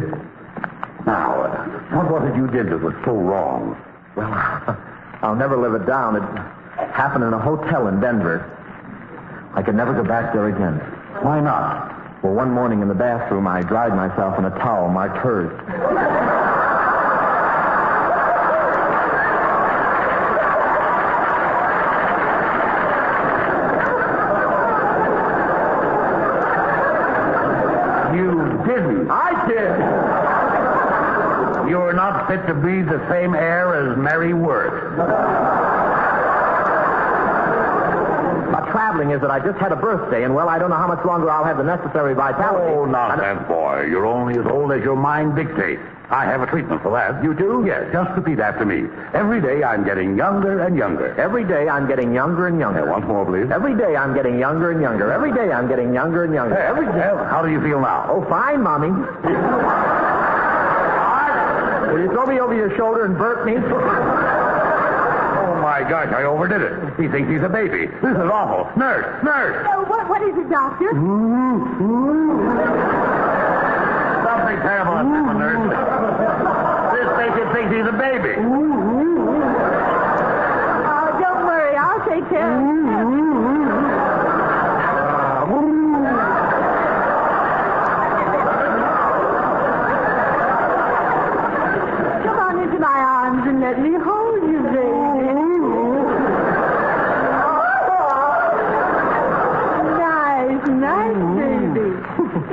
Now, 1.07 1.41
uh, 1.41 1.97
what 1.97 2.11
was 2.11 2.31
it 2.31 2.37
you 2.37 2.47
did 2.49 2.69
that 2.69 2.83
was 2.83 2.93
so 3.07 3.13
wrong? 3.17 3.83
Well, 4.15 4.29
I'll 5.23 5.37
never 5.37 5.57
live 5.57 5.75
it 5.75 5.87
down. 5.87 6.17
It 6.17 6.23
happened 6.93 7.25
in 7.25 7.33
a 7.33 7.39
hotel 7.39 7.89
in 7.89 8.01
Denver. 8.01 8.51
I 9.55 9.63
could 9.63 9.75
never 9.75 9.93
go 9.95 10.03
back 10.03 10.33
there 10.33 10.49
again. 10.49 10.79
Why 11.23 11.41
not? 11.41 12.23
Well, 12.23 12.33
one 12.35 12.51
morning 12.51 12.81
in 12.83 12.89
the 12.89 12.95
bathroom, 12.95 13.47
I 13.47 13.63
dried 13.63 13.95
myself 13.95 14.39
in 14.39 14.47
a 14.47 14.51
towel 14.51 14.89
marked 14.89 15.19
hers. 15.19 15.53
You 28.15 28.31
didn't. 28.67 29.11
I 29.11 29.47
did. 29.49 30.24
Not 32.05 32.29
fit 32.29 32.47
to 32.49 32.53
breathe 32.53 32.85
the 32.85 33.01
same 33.09 33.35
air 33.35 33.73
as 33.73 33.97
Mary 33.97 34.35
Worth. 34.35 34.99
My 38.53 38.61
traveling 38.71 39.13
is 39.13 39.23
that 39.23 39.31
I 39.31 39.41
just 39.41 39.57
had 39.59 39.73
a 39.73 39.77
birthday, 39.77 40.25
and 40.25 40.35
well, 40.35 40.51
I 40.51 40.59
don't 40.59 40.69
know 40.69 40.77
how 40.77 40.87
much 40.87 41.03
longer 41.07 41.31
I'll 41.31 41.45
have 41.45 41.57
the 41.57 41.65
necessary 41.65 42.13
vitality. 42.13 42.75
Oh, 42.75 42.85
nonsense, 42.85 43.49
boy. 43.49 43.87
You're 43.89 44.05
only 44.05 44.39
as 44.39 44.45
old 44.45 44.73
as 44.73 44.85
your 44.85 44.97
mind 44.97 45.35
dictates. 45.35 45.81
I 46.11 46.27
have 46.27 46.43
a 46.43 46.47
treatment 46.47 46.83
for 46.83 46.93
that. 46.93 47.25
You 47.25 47.33
do? 47.33 47.65
Yes, 47.67 47.91
just 47.91 48.11
repeat 48.11 48.39
after 48.39 48.67
me. 48.67 48.85
Every 49.15 49.41
day 49.41 49.65
I'm 49.65 49.83
getting 49.83 50.15
younger 50.15 50.61
and 50.61 50.77
younger. 50.77 51.19
Every 51.19 51.45
day 51.45 51.71
I'm 51.71 51.89
getting 51.89 52.13
younger 52.13 52.49
and 52.49 52.61
younger. 52.61 52.85
Once 52.91 53.07
more, 53.07 53.25
please. 53.25 53.51
Every 53.51 53.75
day 53.75 53.97
I'm 53.97 54.13
getting 54.13 54.39
younger 54.39 54.73
and 54.73 54.83
younger. 54.83 55.11
Every 55.11 55.33
day 55.33 55.51
I'm 55.51 55.69
getting 55.69 55.95
younger 55.95 56.25
and 56.25 56.35
younger. 56.35 56.59
Every 56.59 56.85
day. 56.85 57.17
How 57.33 57.41
do 57.43 57.51
you 57.51 57.63
feel 57.63 57.81
now? 57.81 58.05
Oh, 58.11 58.29
fine, 58.29 58.61
Mommy. 58.61 58.93
Will 61.93 62.01
you 62.01 62.09
throw 62.11 62.27
me 62.27 62.41
over 62.41 62.55
your 62.55 62.75
shoulder 62.77 63.05
and 63.05 63.17
burp 63.19 63.45
me? 63.47 63.57
Oh, 63.57 63.61
my 65.63 65.81
gosh, 65.89 66.13
I 66.13 66.25
overdid 66.25 66.63
it. 66.63 66.73
He 67.01 67.09
thinks 67.09 67.31
he's 67.31 67.43
a 67.43 67.49
baby. 67.49 67.87
This 67.87 68.17
is 68.17 68.31
awful. 68.31 68.71
Nurse, 68.79 69.23
nurse. 69.25 69.67
Oh, 69.71 69.85
what, 69.85 70.09
what 70.09 70.23
is 70.23 70.37
it, 70.37 70.49
doctor? 70.51 70.91
Something 74.25 74.59
terrible 74.63 74.97
has 74.97 75.07
happened, 75.07 75.39
nurse. 75.39 75.71
This 76.95 77.09
patient 77.19 77.53
thinks 77.53 77.71
he's 77.75 77.87
a 77.87 77.93
baby. 77.93 78.35
Oh, 80.89 81.09
don't 81.21 81.47
worry. 81.47 81.77
I'll 81.77 82.05
take 82.09 82.29
care 82.29 82.49
of 82.49 82.61
it. 82.61 82.75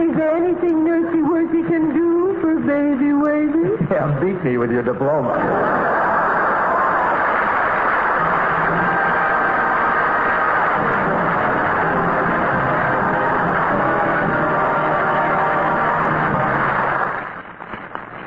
Is 0.01 0.17
there 0.17 0.35
anything 0.35 0.83
Nursey 0.85 1.21
Worsey 1.21 1.63
can 1.67 1.93
do 1.93 2.37
for 2.41 2.55
baby 2.59 3.13
Yeah, 4.01 4.19
beat 4.19 4.43
me 4.43 4.57
with 4.57 4.71
your 4.71 4.81
diploma. 4.81 5.37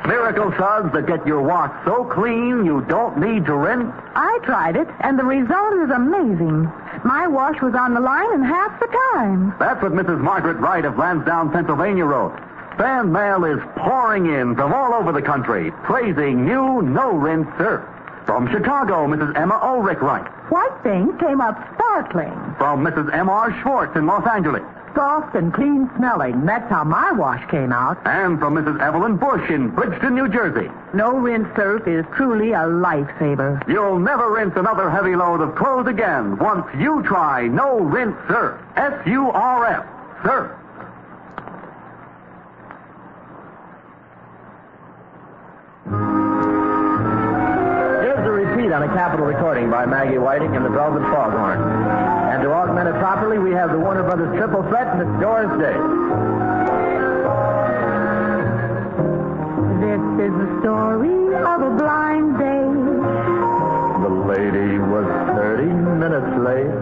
Miracle 0.07 0.53
suds 0.57 0.93
that 0.93 1.07
get 1.07 1.27
your 1.27 1.41
wash 1.41 1.73
so 1.83 2.05
clean 2.05 2.63
you 2.63 2.85
don't 2.87 3.17
need 3.17 3.45
to 3.47 3.55
rinse. 3.57 3.91
I 4.15 4.39
tried 4.43 4.77
it, 4.77 4.87
and 5.01 5.19
the 5.19 5.25
result 5.25 5.73
is 5.73 5.89
amazing. 5.89 6.71
My 7.03 7.27
wash 7.27 7.61
was 7.61 7.75
on 7.75 7.93
the 7.93 7.99
line 7.99 8.33
in 8.33 8.43
half 8.43 8.79
the 8.79 8.87
time. 9.13 9.53
That's 9.59 9.81
what 9.81 9.91
Mrs. 9.91 10.21
Margaret 10.21 10.55
Wright 10.55 10.85
of 10.85 10.97
Lansdowne, 10.97 11.51
Pennsylvania 11.51 12.05
wrote. 12.05 12.44
Fan 12.77 13.11
mail 13.11 13.45
is 13.45 13.59
pouring 13.77 14.25
in 14.25 14.55
from 14.55 14.73
all 14.73 14.93
over 14.93 15.13
the 15.13 15.21
country, 15.21 15.71
praising 15.83 16.45
new 16.45 16.81
no-rinse 16.81 17.47
surf. 17.57 17.85
From 18.25 18.49
Chicago, 18.51 19.07
Mrs. 19.07 19.37
Emma 19.37 19.59
Ulrich 19.61 19.99
writes. 19.99 20.27
White 20.49 20.83
things 20.83 21.13
came 21.19 21.39
up 21.39 21.55
sparkling. 21.75 22.33
From 22.57 22.83
Mrs. 22.83 23.13
M.R. 23.13 23.53
Schwartz 23.61 23.95
in 23.95 24.05
Los 24.05 24.27
Angeles. 24.27 24.63
Soft 24.95 25.35
and 25.35 25.53
clean 25.53 25.89
smelling. 25.97 26.45
That's 26.45 26.69
how 26.69 26.83
my 26.83 27.11
wash 27.11 27.49
came 27.49 27.71
out. 27.71 27.97
And 28.05 28.39
from 28.39 28.55
Mrs. 28.55 28.81
Evelyn 28.81 29.17
Bush 29.17 29.49
in 29.49 29.69
Bridgeton, 29.69 30.15
New 30.15 30.27
Jersey. 30.27 30.69
No 30.93 31.17
rinse 31.17 31.47
surf 31.55 31.87
is 31.87 32.05
truly 32.15 32.53
a 32.53 32.65
lifesaver. 32.65 33.61
You'll 33.67 33.99
never 33.99 34.31
rinse 34.31 34.55
another 34.55 34.89
heavy 34.89 35.15
load 35.15 35.41
of 35.41 35.55
clothes 35.55 35.87
again 35.87 36.37
once 36.37 36.65
you 36.77 37.03
try 37.03 37.47
No 37.47 37.79
Rinse 37.79 38.17
Surf. 38.27 38.59
S-U-R-F. 38.75 39.85
Surf. 40.23 40.51
On 48.75 48.83
a 48.83 48.87
Capitol 48.87 49.25
recording 49.25 49.71
by 49.71 49.85
Maggie 49.85 50.17
Whiting 50.17 50.53
and 50.53 50.65
the 50.65 50.69
Velvet 50.69 51.01
Foghorn. 51.03 51.61
And 52.27 52.43
to 52.43 52.51
augment 52.51 52.89
it 52.89 52.99
properly, 52.99 53.39
we 53.39 53.51
have 53.51 53.71
the 53.71 53.79
Warner 53.79 54.03
Brothers 54.03 54.35
triple 54.35 54.63
threat, 54.63 54.97
Miss 54.97 55.07
Doris 55.23 55.47
Day. 55.55 55.79
This 59.79 60.27
is 60.27 60.33
the 60.35 60.59
story 60.59 61.15
of 61.39 61.61
a 61.63 61.71
blind 61.79 62.35
date. 62.35 62.75
The 64.03 64.11
lady 64.27 64.75
was 64.91 65.07
30 65.39 65.71
minutes 65.95 66.35
late. 66.43 66.75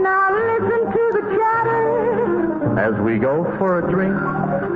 Now 0.00 0.32
listen 0.32 0.80
to 0.88 1.04
the 1.20 1.24
chatter. 1.36 2.80
As 2.80 2.98
we 3.02 3.18
go 3.18 3.44
for 3.58 3.84
a 3.84 3.90
drink, 3.92 4.16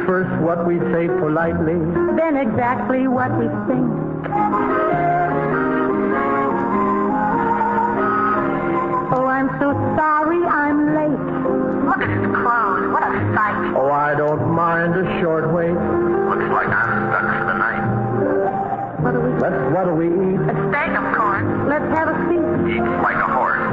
first 0.05 0.29
what 0.43 0.67
we 0.67 0.79
say 0.93 1.09
politely. 1.09 1.81
Then 2.21 2.37
exactly 2.37 3.09
what 3.09 3.33
we 3.39 3.49
think. 3.65 5.14
I'm 9.45 9.61
so 9.61 9.77
sorry 9.93 10.41
I'm 10.41 10.97
late. 10.97 11.21
Look 11.85 12.01
at 12.01 12.09
his 12.09 12.33
clothes. 12.33 12.89
What 12.97 13.05
a 13.05 13.13
sight. 13.37 13.77
Oh, 13.77 13.93
I 13.93 14.17
don't 14.17 14.41
mind 14.57 14.97
a 14.97 15.05
short 15.21 15.53
wait. 15.53 15.69
Looks 15.69 16.49
like 16.49 16.73
I'm 16.73 17.13
stuck 17.13 17.29
for 17.29 17.45
the 17.53 17.59
night. 17.61 17.85
What 19.05 19.13
do 19.13 19.21
we 19.21 19.29
Let's, 19.37 19.61
what 19.77 19.85
do 19.85 19.93
we 20.01 20.09
eat? 20.09 20.41
A 20.49 20.57
steak, 20.73 20.97
of 20.97 21.13
course. 21.13 21.45
Let's 21.69 21.85
have 21.93 22.09
a 22.09 22.17
seat. 22.25 22.41
Eats 22.73 22.89
like 23.05 23.21
a 23.21 23.29
horse. 23.37 23.69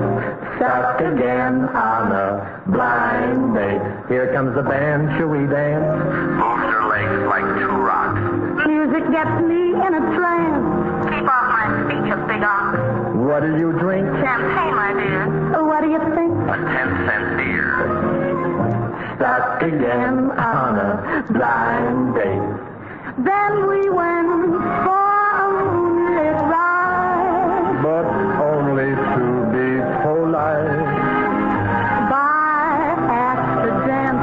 Stuck 0.60 1.00
again 1.08 1.64
on 1.72 2.12
a 2.12 2.28
blind 2.68 3.56
date. 3.56 4.12
Here 4.12 4.28
comes 4.36 4.52
the 4.60 4.68
band. 4.68 5.08
Shall 5.16 5.32
we 5.32 5.48
dance? 5.48 5.88
Moves 6.36 6.68
her 6.68 6.84
legs 6.92 7.16
like 7.32 7.48
two 7.64 7.72
rocks. 7.80 8.20
Music 8.68 9.08
gets 9.08 9.40
me 9.48 9.72
in 9.72 9.92
a 9.96 10.04
trance. 10.20 10.68
Keep 11.08 11.32
off 11.32 11.48
my 11.48 11.64
feet, 11.88 12.04
you 12.12 12.20
big 12.28 12.44
ox. 12.44 12.76
What 13.16 13.40
do 13.48 13.56
you 13.56 13.72
drink? 13.80 14.04
Again 19.62 20.32
on 20.32 20.78
a 20.78 21.26
blind 21.32 22.16
date. 22.16 22.54
Then 23.26 23.68
we 23.68 23.90
went 23.90 24.30
for 24.86 25.12
a 25.44 25.48
moonlit 25.52 26.38
ride 26.50 27.80
But 27.84 28.08
only 28.42 28.90
to 28.96 29.26
be 29.54 29.70
polite. 30.02 30.86
by 32.10 32.96
accident. 33.12 34.18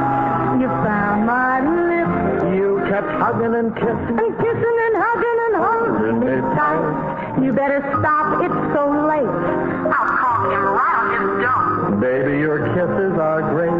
You 0.60 0.68
found 0.82 1.26
my 1.26 1.60
lips 1.62 2.56
You 2.56 2.82
kept 2.90 3.10
hugging 3.22 3.54
and 3.54 3.70
kissing. 3.76 4.18
and 4.18 4.32
kissing 4.42 4.76
and 4.86 4.94
hugging 5.04 5.38
and 5.46 5.54
holding 5.64 6.18
me 6.20 6.34
tight. 6.56 7.42
You 7.44 7.52
better 7.52 7.80
stop. 8.00 8.42
It's 8.42 8.60
so 8.74 8.84
late. 9.06 9.34
I'll 9.94 10.10
call 10.18 10.50
him 10.50 10.64
right 10.74 10.96
on 10.98 11.06
his 11.14 11.30
dome. 11.44 12.00
Baby, 12.00 12.38
your 12.40 12.58
kisses 12.74 13.14
are 13.18 13.42
great. 13.54 13.77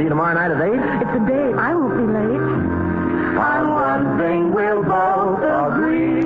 See 0.00 0.04
you 0.04 0.08
tomorrow 0.08 0.32
night 0.32 0.50
at 0.50 0.62
8? 0.62 0.72
It's 0.72 1.14
a 1.14 1.20
date. 1.28 1.54
I 1.58 1.74
won't 1.74 1.94
be 1.98 2.04
late. 2.10 2.40
On 3.36 3.68
one 3.68 4.18
thing 4.18 4.50
we'll 4.50 4.82
both 4.82 5.42
agree. 5.42 6.24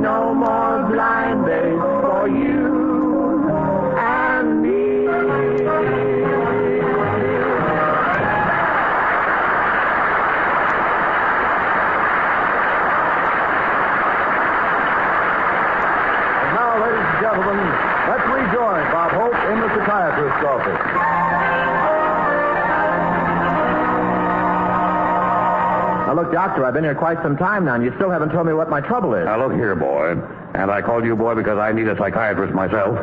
No 0.00 0.32
more 0.32 0.88
blind 0.90 1.44
dates 1.44 1.82
for 2.00 2.26
you 2.26 2.57
look, 26.28 26.34
Doctor, 26.34 26.64
I've 26.64 26.74
been 26.74 26.84
here 26.84 26.94
quite 26.94 27.20
some 27.22 27.36
time 27.36 27.64
now, 27.64 27.74
and 27.74 27.84
you 27.84 27.92
still 27.96 28.10
haven't 28.10 28.30
told 28.30 28.46
me 28.46 28.52
what 28.52 28.68
my 28.68 28.80
trouble 28.80 29.14
is. 29.14 29.24
Now, 29.24 29.46
look 29.46 29.54
here, 29.54 29.74
boy. 29.74 30.12
And 30.54 30.70
I 30.70 30.82
called 30.82 31.04
you 31.04 31.16
boy 31.16 31.34
because 31.34 31.58
I 31.58 31.72
need 31.72 31.88
a 31.88 31.96
psychiatrist 31.96 32.54
myself. 32.54 32.98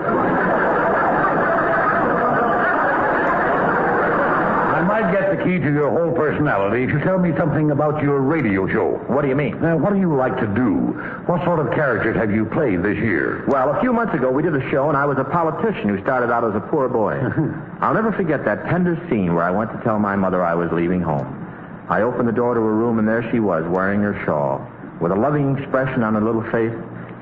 I 4.76 4.82
might 4.88 5.12
get 5.12 5.36
the 5.36 5.44
key 5.44 5.60
to 5.60 5.72
your 5.72 5.90
whole 5.90 6.12
personality 6.12 6.84
if 6.84 6.90
you 6.90 7.00
tell 7.00 7.18
me 7.18 7.32
something 7.38 7.72
about 7.72 8.02
your 8.02 8.20
radio 8.22 8.68
show. 8.68 8.98
What 9.08 9.22
do 9.24 9.28
you 9.28 9.36
mean? 9.36 9.62
Now, 9.62 9.78
what 9.78 9.94
do 9.94 10.00
you 10.00 10.14
like 10.16 10.38
to 10.38 10.48
do? 10.48 10.94
What 11.26 11.44
sort 11.44 11.60
of 11.60 11.74
characters 11.74 12.16
have 12.16 12.32
you 12.32 12.46
played 12.46 12.84
this 12.84 12.98
year? 12.98 13.46
Well, 13.48 13.74
a 13.74 13.80
few 13.82 13.94
months 13.94 14.14
ago, 14.14 14.32
we 14.32 14.44
did 14.44 14.56
a 14.56 14.70
show, 14.70 14.90
and 14.90 14.98
I 14.98 15.06
was 15.06 15.18
a 15.18 15.24
politician 15.24 15.90
who 15.90 16.02
started 16.02 16.32
out 16.32 16.44
as 16.44 16.56
a 16.56 16.60
poor 16.60 16.90
boy. 16.90 17.16
I'll 17.82 17.94
never 17.94 18.12
forget 18.12 18.46
that 18.46 18.66
tender 18.66 18.98
scene 19.10 19.34
where 19.34 19.44
I 19.44 19.52
went 19.52 19.72
to 19.72 19.82
tell 19.84 20.00
my 20.00 20.16
mother 20.16 20.44
I 20.44 20.56
was 20.56 20.72
leaving 20.72 21.02
home. 21.02 21.45
I 21.88 22.02
opened 22.02 22.28
the 22.28 22.34
door 22.34 22.56
to 22.56 22.62
her 22.62 22.74
room, 22.74 23.00
and 23.00 23.08
there 23.08 23.30
she 23.32 23.40
was, 23.40 23.64
wearing 23.68 24.02
her 24.02 24.20
shawl. 24.26 24.66
With 25.00 25.12
a 25.12 25.16
loving 25.16 25.58
expression 25.58 26.04
on 26.04 26.16
her 26.16 26.22
little 26.22 26.44
face, 26.52 26.74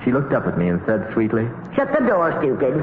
she 0.05 0.11
looked 0.11 0.33
up 0.33 0.47
at 0.47 0.57
me 0.57 0.69
and 0.69 0.81
said 0.85 1.11
sweetly, 1.13 1.47
Shut 1.75 1.91
the 1.91 2.05
door, 2.05 2.31
stupid. 2.39 2.73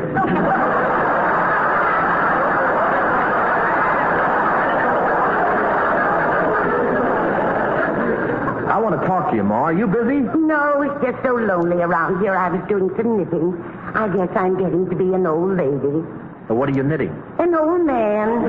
I 8.69 8.79
want 8.79 9.01
to 9.01 9.07
talk 9.07 9.31
to 9.31 9.37
you, 9.37 9.45
Ma. 9.45 9.65
Are 9.65 9.73
you 9.73 9.87
busy? 9.87 10.21
No, 10.21 10.83
it's 10.83 11.03
just 11.05 11.23
so 11.25 11.35
lonely 11.35 11.83
around 11.83 12.21
here. 12.21 12.35
I 12.37 12.49
was 12.51 12.61
doing 12.69 12.91
some 12.97 13.19
knitting. 13.19 13.57
I 13.95 14.09
guess 14.09 14.29
I'm 14.37 14.57
getting 14.59 14.89
to 14.89 14.97
be 14.97 15.13
an 15.13 15.27
old 15.27 15.57
lady. 15.57 16.05
What 16.49 16.69
are 16.69 16.73
you 16.73 16.83
knitting? 16.83 17.11
An 17.39 17.55
old 17.55 17.85
man. 17.87 18.49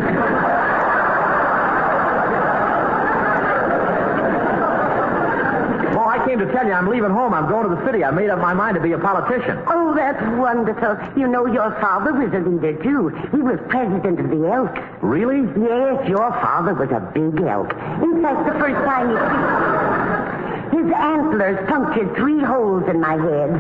Ma, 5.93 6.05
I 6.07 6.20
came 6.31 6.39
to 6.39 6.51
tell 6.53 6.65
you 6.65 6.71
I'm 6.71 6.87
leaving 6.87 7.11
home. 7.11 7.33
I'm 7.33 7.49
going 7.49 7.67
to 7.69 7.75
the 7.75 7.85
city. 7.85 8.05
I 8.05 8.11
made 8.11 8.29
up 8.29 8.39
my 8.39 8.53
mind 8.53 8.75
to 8.75 8.81
be 8.81 8.93
a 8.93 8.97
politician. 8.97 9.61
Oh, 9.67 9.93
that's 9.93 10.21
wonderful. 10.39 10.95
You 11.19 11.27
know, 11.27 11.45
your 11.45 11.71
father 11.81 12.13
was 12.13 12.31
a 12.31 12.39
leader, 12.39 12.81
too. 12.81 13.09
He 13.35 13.41
was 13.43 13.59
president 13.67 14.17
of 14.17 14.29
the 14.29 14.47
Elks. 14.47 14.79
Really? 15.01 15.41
Yes, 15.59 16.07
your 16.07 16.31
father 16.39 16.73
was 16.73 16.89
a 16.89 17.01
big 17.13 17.41
elk. 17.43 17.73
In 18.01 18.21
fact, 18.23 18.47
the 18.47 18.53
first 18.59 18.79
time 18.87 19.11
he... 19.11 19.15
His 20.71 20.89
antlers 20.93 21.67
punctured 21.67 22.15
three 22.15 22.39
holes 22.39 22.87
in 22.87 23.01
my 23.01 23.17
head. 23.17 23.51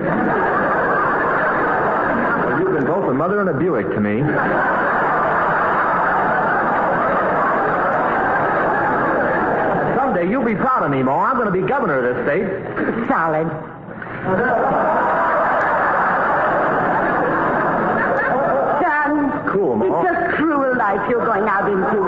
Well, 2.39 2.59
you've 2.61 2.73
been 2.73 2.85
both 2.85 3.03
a 3.11 3.13
mother 3.13 3.41
and 3.41 3.49
a 3.49 3.53
Buick 3.53 3.89
to 3.89 3.99
me. 3.99 4.21
You'll 10.29 10.45
be 10.45 10.55
proud 10.55 10.83
of 10.83 10.91
me, 10.91 11.01
Ma. 11.03 11.25
I'm 11.25 11.35
going 11.37 11.51
to 11.51 11.61
be 11.61 11.67
governor 11.67 11.97
of 11.99 12.15
this 12.15 12.25
state. 12.25 13.07
Solid. 13.09 13.47
Son, 18.81 19.31
Cool, 19.51 19.75
Ma. 19.75 20.01
it's 20.01 20.09
a 20.11 20.35
cruel 20.37 20.75
life 20.77 21.01
you're 21.09 21.25
going 21.25 21.47
out 21.47 21.67
into. 21.69 22.01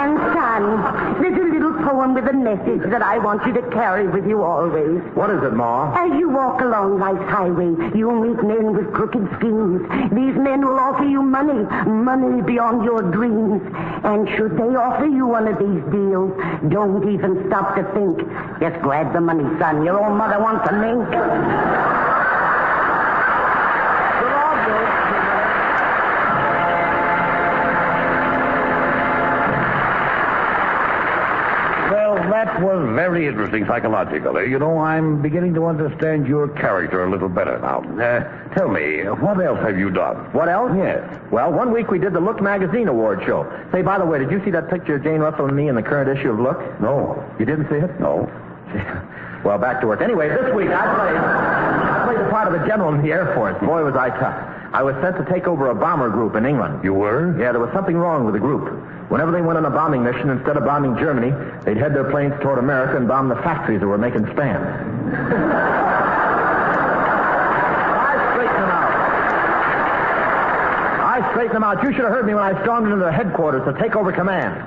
And 0.00 0.16
son, 0.32 0.62
there's 1.20 1.38
a 1.38 1.52
little 1.52 1.74
poem 1.84 2.14
with 2.14 2.26
a 2.28 2.32
message 2.32 2.88
that 2.90 3.02
I 3.02 3.18
want 3.18 3.44
you 3.46 3.52
to 3.54 3.62
carry 3.70 4.08
with 4.08 4.26
you 4.26 4.42
always. 4.42 5.00
What 5.14 5.30
is 5.30 5.42
it, 5.42 5.52
Ma? 5.52 5.92
As 5.94 6.18
you 6.18 6.28
walk 6.30 6.60
along 6.60 6.98
life's 6.98 7.28
highway, 7.30 7.74
you'll 7.94 8.20
meet 8.20 8.42
men 8.42 8.72
with 8.74 8.92
crooked 8.94 9.28
schemes. 9.38 9.82
These 10.12 10.36
men 10.40 10.64
will 10.66 10.78
offer 10.78 11.04
you 11.04 11.22
money, 11.22 11.64
money 11.86 12.42
beyond 12.42 12.84
your 12.84 13.02
dreams. 13.02 13.60
And 14.02 14.28
should 14.36 14.56
they 14.56 14.74
offer 14.76 15.06
you 15.06 15.26
one 15.26 15.46
of 15.46 15.58
these 15.58 15.82
deals, 15.92 16.32
don't 16.72 17.08
even 17.12 17.46
stop 17.48 17.76
to 17.76 17.84
think. 17.92 18.18
Just 18.60 18.80
grab 18.82 19.12
the 19.12 19.20
money, 19.20 19.44
son. 19.58 19.84
Your 19.84 20.02
old 20.02 20.16
mother 20.16 20.40
wants 20.40 20.66
a 20.68 20.72
mink. 20.72 21.99
That 32.60 32.66
was 32.66 32.94
very 32.94 33.26
interesting 33.26 33.64
psychologically. 33.66 34.50
You 34.50 34.58
know, 34.58 34.78
I'm 34.78 35.22
beginning 35.22 35.54
to 35.54 35.64
understand 35.66 36.26
your 36.26 36.48
character 36.48 37.04
a 37.04 37.10
little 37.10 37.28
better 37.28 37.58
now. 37.58 37.80
Uh, 37.80 38.54
tell 38.54 38.68
me, 38.68 39.02
what 39.04 39.40
else 39.40 39.60
have 39.60 39.78
you 39.78 39.90
done? 39.90 40.16
What 40.32 40.48
else? 40.48 40.72
Yes. 40.76 41.02
Well, 41.30 41.52
one 41.52 41.72
week 41.72 41.90
we 41.90 41.98
did 41.98 42.12
the 42.12 42.20
Look 42.20 42.42
magazine 42.42 42.88
award 42.88 43.22
show. 43.24 43.50
Say, 43.72 43.82
by 43.82 43.98
the 43.98 44.04
way, 44.04 44.18
did 44.18 44.30
you 44.30 44.44
see 44.44 44.50
that 44.50 44.68
picture 44.68 44.96
of 44.96 45.02
Jane 45.02 45.20
Russell 45.20 45.46
and 45.46 45.56
me 45.56 45.68
in 45.68 45.74
the 45.74 45.82
current 45.82 46.16
issue 46.18 46.32
of 46.32 46.40
Look? 46.40 46.58
No. 46.80 47.24
You 47.38 47.46
didn't 47.46 47.68
see 47.68 47.76
it? 47.76 47.98
No. 48.00 48.28
Well, 49.42 49.56
back 49.56 49.80
to 49.80 49.86
work. 49.86 50.02
Anyway, 50.02 50.28
this 50.28 50.54
week 50.54 50.68
I 50.68 50.84
played, 50.94 51.16
I 51.16 52.04
played 52.04 52.20
the 52.20 52.28
part 52.28 52.54
of 52.54 52.60
a 52.60 52.66
general 52.68 52.92
in 52.92 53.00
the 53.00 53.10
Air 53.10 53.34
Force. 53.34 53.56
Boy, 53.60 53.82
was 53.82 53.96
I 53.96 54.10
tough. 54.10 54.59
I 54.72 54.82
was 54.84 54.94
sent 55.02 55.16
to 55.16 55.24
take 55.24 55.48
over 55.48 55.66
a 55.68 55.74
bomber 55.74 56.08
group 56.10 56.36
in 56.36 56.46
England. 56.46 56.84
You 56.84 56.94
were? 56.94 57.36
Yeah, 57.38 57.50
there 57.50 57.60
was 57.60 57.72
something 57.72 57.96
wrong 57.96 58.24
with 58.24 58.34
the 58.34 58.40
group. 58.40 58.70
Whenever 59.10 59.32
they 59.32 59.42
went 59.42 59.58
on 59.58 59.64
a 59.64 59.70
bombing 59.70 60.04
mission, 60.04 60.30
instead 60.30 60.56
of 60.56 60.64
bombing 60.64 60.96
Germany, 60.96 61.32
they'd 61.64 61.76
head 61.76 61.92
their 61.92 62.08
planes 62.10 62.34
toward 62.40 62.58
America 62.60 62.96
and 62.96 63.08
bomb 63.08 63.28
the 63.28 63.34
factories 63.36 63.80
that 63.80 63.88
were 63.88 63.98
making 63.98 64.22
spam. 64.26 64.62
I 67.98 68.14
straightened 68.32 68.62
them 68.62 68.70
out. 68.70 68.92
I 71.02 71.30
straightened 71.32 71.56
them 71.56 71.64
out. 71.64 71.82
You 71.82 71.90
should 71.92 72.04
have 72.04 72.12
heard 72.12 72.26
me 72.26 72.34
when 72.34 72.44
I 72.44 72.62
stormed 72.62 72.86
into 72.86 73.04
the 73.04 73.10
headquarters 73.10 73.64
to 73.64 73.72
take 73.80 73.96
over 73.96 74.12
command. 74.12 74.62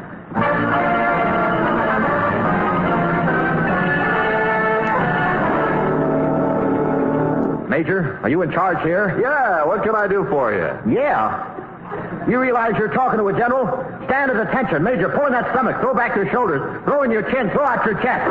Major, 7.73 8.19
are 8.21 8.29
you 8.29 8.43
in 8.43 8.51
charge 8.51 8.86
here? 8.86 9.19
Yeah, 9.19 9.65
what 9.65 9.81
can 9.81 9.95
I 9.95 10.07
do 10.07 10.27
for 10.29 10.53
you? 10.53 10.93
Yeah. 10.93 12.29
You 12.29 12.39
realize 12.39 12.73
you're 12.77 12.93
talking 12.93 13.17
to 13.17 13.27
a 13.29 13.33
general? 13.33 13.65
Stand 14.05 14.29
at 14.29 14.38
attention. 14.47 14.83
Major, 14.83 15.09
pull 15.09 15.25
in 15.25 15.33
that 15.33 15.49
stomach. 15.49 15.81
Throw 15.81 15.95
back 15.95 16.15
your 16.15 16.29
shoulders. 16.29 16.62
Throw 16.86 17.01
in 17.01 17.09
your 17.09 17.23
chin. 17.31 17.49
Throw 17.49 17.65
out 17.65 17.83
your 17.83 17.95
chest. 17.95 18.29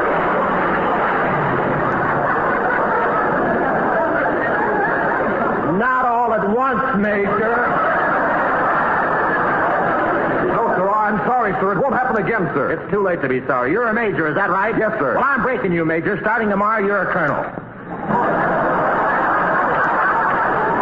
Not 5.74 6.06
all 6.06 6.32
at 6.32 6.48
once, 6.48 7.02
Major. 7.02 7.50
No, 10.54 10.70
sir. 10.78 10.86
Oh, 10.86 10.94
I'm 10.94 11.18
sorry, 11.26 11.50
sir. 11.58 11.72
It 11.72 11.82
won't 11.82 11.94
happen 11.94 12.22
again, 12.24 12.46
sir. 12.54 12.78
It's 12.78 12.92
too 12.92 13.02
late 13.02 13.20
to 13.22 13.28
be 13.28 13.40
sorry. 13.50 13.72
You're 13.72 13.88
a 13.88 13.92
major, 13.92 14.28
is 14.28 14.36
that 14.36 14.50
right? 14.50 14.78
Yes, 14.78 14.92
sir. 15.00 15.16
Well, 15.16 15.24
I'm 15.24 15.42
breaking 15.42 15.72
you, 15.72 15.84
Major. 15.84 16.16
Starting 16.20 16.48
tomorrow, 16.48 16.86
you're 16.86 17.10
a 17.10 17.12
colonel. 17.12 17.42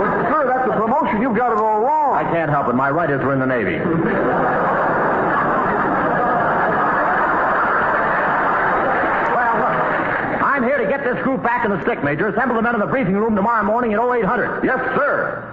But, 0.00 0.32
sir, 0.32 0.46
that's 0.48 0.68
a 0.68 0.72
promotion. 0.80 1.09
You've 1.20 1.36
got 1.36 1.52
it 1.52 1.58
all 1.58 1.80
wrong. 1.80 2.14
I 2.14 2.24
can't 2.24 2.50
help 2.50 2.68
it. 2.68 2.74
My 2.74 2.90
writers 2.90 3.22
were 3.22 3.32
in 3.32 3.40
the 3.40 3.46
Navy. 3.46 3.78
Well, 9.34 9.54
look, 9.60 10.42
I'm 10.42 10.62
here 10.62 10.78
to 10.78 10.88
get 10.88 11.04
this 11.04 11.22
group 11.22 11.42
back 11.42 11.64
in 11.64 11.70
the 11.70 11.80
stick, 11.82 12.02
Major. 12.02 12.28
Assemble 12.28 12.56
the 12.56 12.62
men 12.62 12.74
in 12.74 12.80
the 12.80 12.86
briefing 12.86 13.16
room 13.16 13.36
tomorrow 13.36 13.62
morning 13.64 13.92
at 13.92 14.00
0800. 14.00 14.64
Yes, 14.64 14.78
sir. 14.96 15.49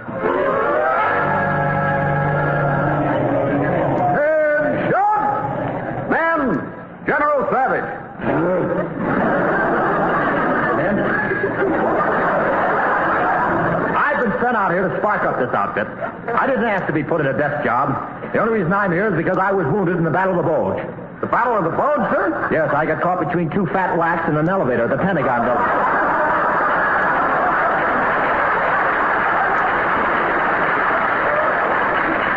Out 14.68 14.74
here 14.74 14.86
to 14.86 14.98
spark 14.98 15.24
up 15.24 15.40
this 15.40 15.48
outfit. 15.56 15.88
I 16.28 16.46
didn't 16.46 16.68
ask 16.68 16.84
to 16.88 16.92
be 16.92 17.02
put 17.02 17.22
in 17.22 17.26
a 17.26 17.32
desk 17.32 17.64
job. 17.64 17.88
The 18.34 18.38
only 18.38 18.60
reason 18.60 18.70
I'm 18.70 18.92
here 18.92 19.08
is 19.08 19.16
because 19.16 19.38
I 19.38 19.50
was 19.50 19.64
wounded 19.64 19.96
in 19.96 20.04
the 20.04 20.10
Battle 20.10 20.38
of 20.38 20.44
the 20.44 20.50
Bulge. 20.52 20.76
The 21.22 21.26
Battle 21.26 21.56
of 21.56 21.64
the 21.64 21.72
Bulge, 21.72 22.04
sir? 22.12 22.50
Yes, 22.52 22.68
I 22.76 22.84
got 22.84 23.00
caught 23.00 23.18
between 23.24 23.48
two 23.48 23.64
fat 23.72 23.96
WACs 23.96 24.28
in 24.28 24.36
an 24.36 24.46
elevator 24.46 24.84
at 24.84 24.90
the 24.90 24.98
Pentagon 25.00 25.48
building. 25.48 25.72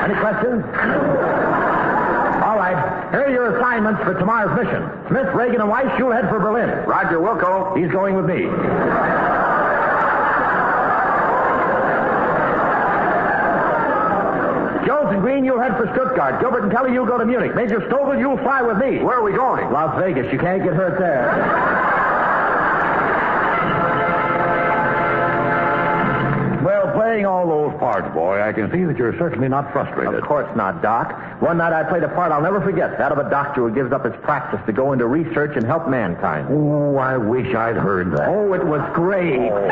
Any 0.07 0.15
questions? 0.23 0.63
All 2.47 2.55
right. 2.55 2.79
Here 3.11 3.27
are 3.27 3.29
your 3.29 3.59
assignments 3.59 3.99
for 4.07 4.13
tomorrow's 4.13 4.55
mission. 4.55 4.87
Smith, 5.09 5.27
Reagan, 5.35 5.59
and 5.59 5.69
Weiss, 5.69 5.91
you'll 5.99 6.15
head 6.15 6.29
for 6.29 6.39
Berlin. 6.39 6.69
Roger 6.87 7.19
Wilco. 7.19 7.75
He's 7.75 7.91
going 7.91 8.15
with 8.15 8.23
me. 8.23 8.47
Jones 14.87 15.09
and 15.10 15.10
Green, 15.21 15.45
you'll 15.45 15.59
head 15.59 15.77
for 15.77 15.85
Stuttgart. 15.93 16.41
Gilbert 16.41 16.63
and 16.63 16.71
Kelly, 16.71 16.93
you'll 16.93 17.05
go 17.05 17.19
to 17.19 17.25
Munich. 17.25 17.53
Major 17.53 17.79
Stovall, 17.81 18.17
you'll 18.19 18.37
fly 18.37 18.63
with 18.63 18.77
me. 18.77 18.97
Where 19.03 19.17
are 19.17 19.23
we 19.23 19.33
going? 19.33 19.71
Las 19.71 19.95
Vegas. 20.01 20.33
You 20.33 20.39
can't 20.39 20.63
get 20.63 20.73
hurt 20.73 20.97
there. 20.97 21.29
Well, 26.63 26.91
playing 26.93 27.27
all 27.27 27.47
those 27.47 27.79
parts, 27.79 28.11
boy, 28.15 28.41
I 28.41 28.51
can 28.51 28.71
see 28.71 28.83
that 28.83 28.97
you're 28.97 29.15
certainly 29.19 29.47
not 29.47 29.71
frustrated. 29.71 30.15
Of 30.15 30.23
course 30.23 30.49
not, 30.55 30.81
Doc. 30.81 31.13
One 31.39 31.57
night 31.57 31.73
I 31.73 31.83
played 31.83 32.01
a 32.03 32.09
part 32.09 32.31
I'll 32.31 32.41
never 32.41 32.59
forget. 32.59 32.97
That 32.97 33.11
of 33.11 33.19
a 33.19 33.29
doctor 33.29 33.69
who 33.69 33.75
gives 33.75 33.91
up 33.91 34.05
his 34.05 34.15
practice 34.23 34.59
to 34.65 34.73
go 34.73 34.91
into 34.91 35.05
research 35.05 35.55
and 35.55 35.63
help 35.65 35.87
mankind. 35.87 36.47
Oh, 36.49 36.97
I 36.97 37.17
wish 37.17 37.53
I'd 37.53 37.77
heard 37.77 38.11
that. 38.17 38.27
Oh, 38.27 38.53
it 38.53 38.65
was 38.65 38.81
great. 38.95 39.51
Oh. 39.51 39.67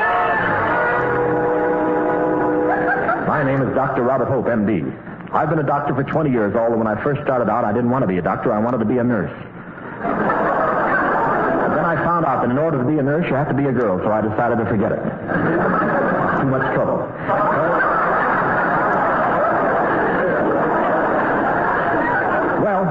My 3.27 3.43
name 3.43 3.61
is 3.61 3.73
Dr. 3.73 4.03
Robert 4.03 4.27
Hope, 4.27 4.47
M.D. 4.47 4.83
I've 5.31 5.49
been 5.49 5.59
a 5.59 5.63
doctor 5.63 5.93
for 5.93 6.03
20 6.03 6.31
years, 6.31 6.55
although 6.55 6.77
when 6.77 6.87
I 6.87 7.01
first 7.03 7.21
started 7.21 7.49
out, 7.51 7.63
I 7.63 7.71
didn't 7.71 7.91
want 7.91 8.01
to 8.01 8.07
be 8.07 8.17
a 8.17 8.21
doctor. 8.21 8.51
I 8.51 8.57
wanted 8.57 8.79
to 8.79 8.85
be 8.85 8.97
a 8.97 9.03
nurse. 9.03 9.29
And 10.01 11.77
then 11.77 11.85
I 11.85 11.95
found 12.03 12.25
out 12.25 12.41
that 12.41 12.49
in 12.49 12.57
order 12.57 12.79
to 12.79 12.83
be 12.83 12.97
a 12.97 13.03
nurse, 13.03 13.29
you 13.29 13.35
have 13.35 13.47
to 13.49 13.53
be 13.53 13.65
a 13.65 13.71
girl, 13.71 13.99
so 13.99 14.11
I 14.11 14.21
decided 14.21 14.57
to 14.57 14.65
forget 14.65 14.91
it. 14.91 14.97
Too 16.41 16.49
much 16.49 16.73
trouble. 16.73 17.05
Well, 22.65 22.89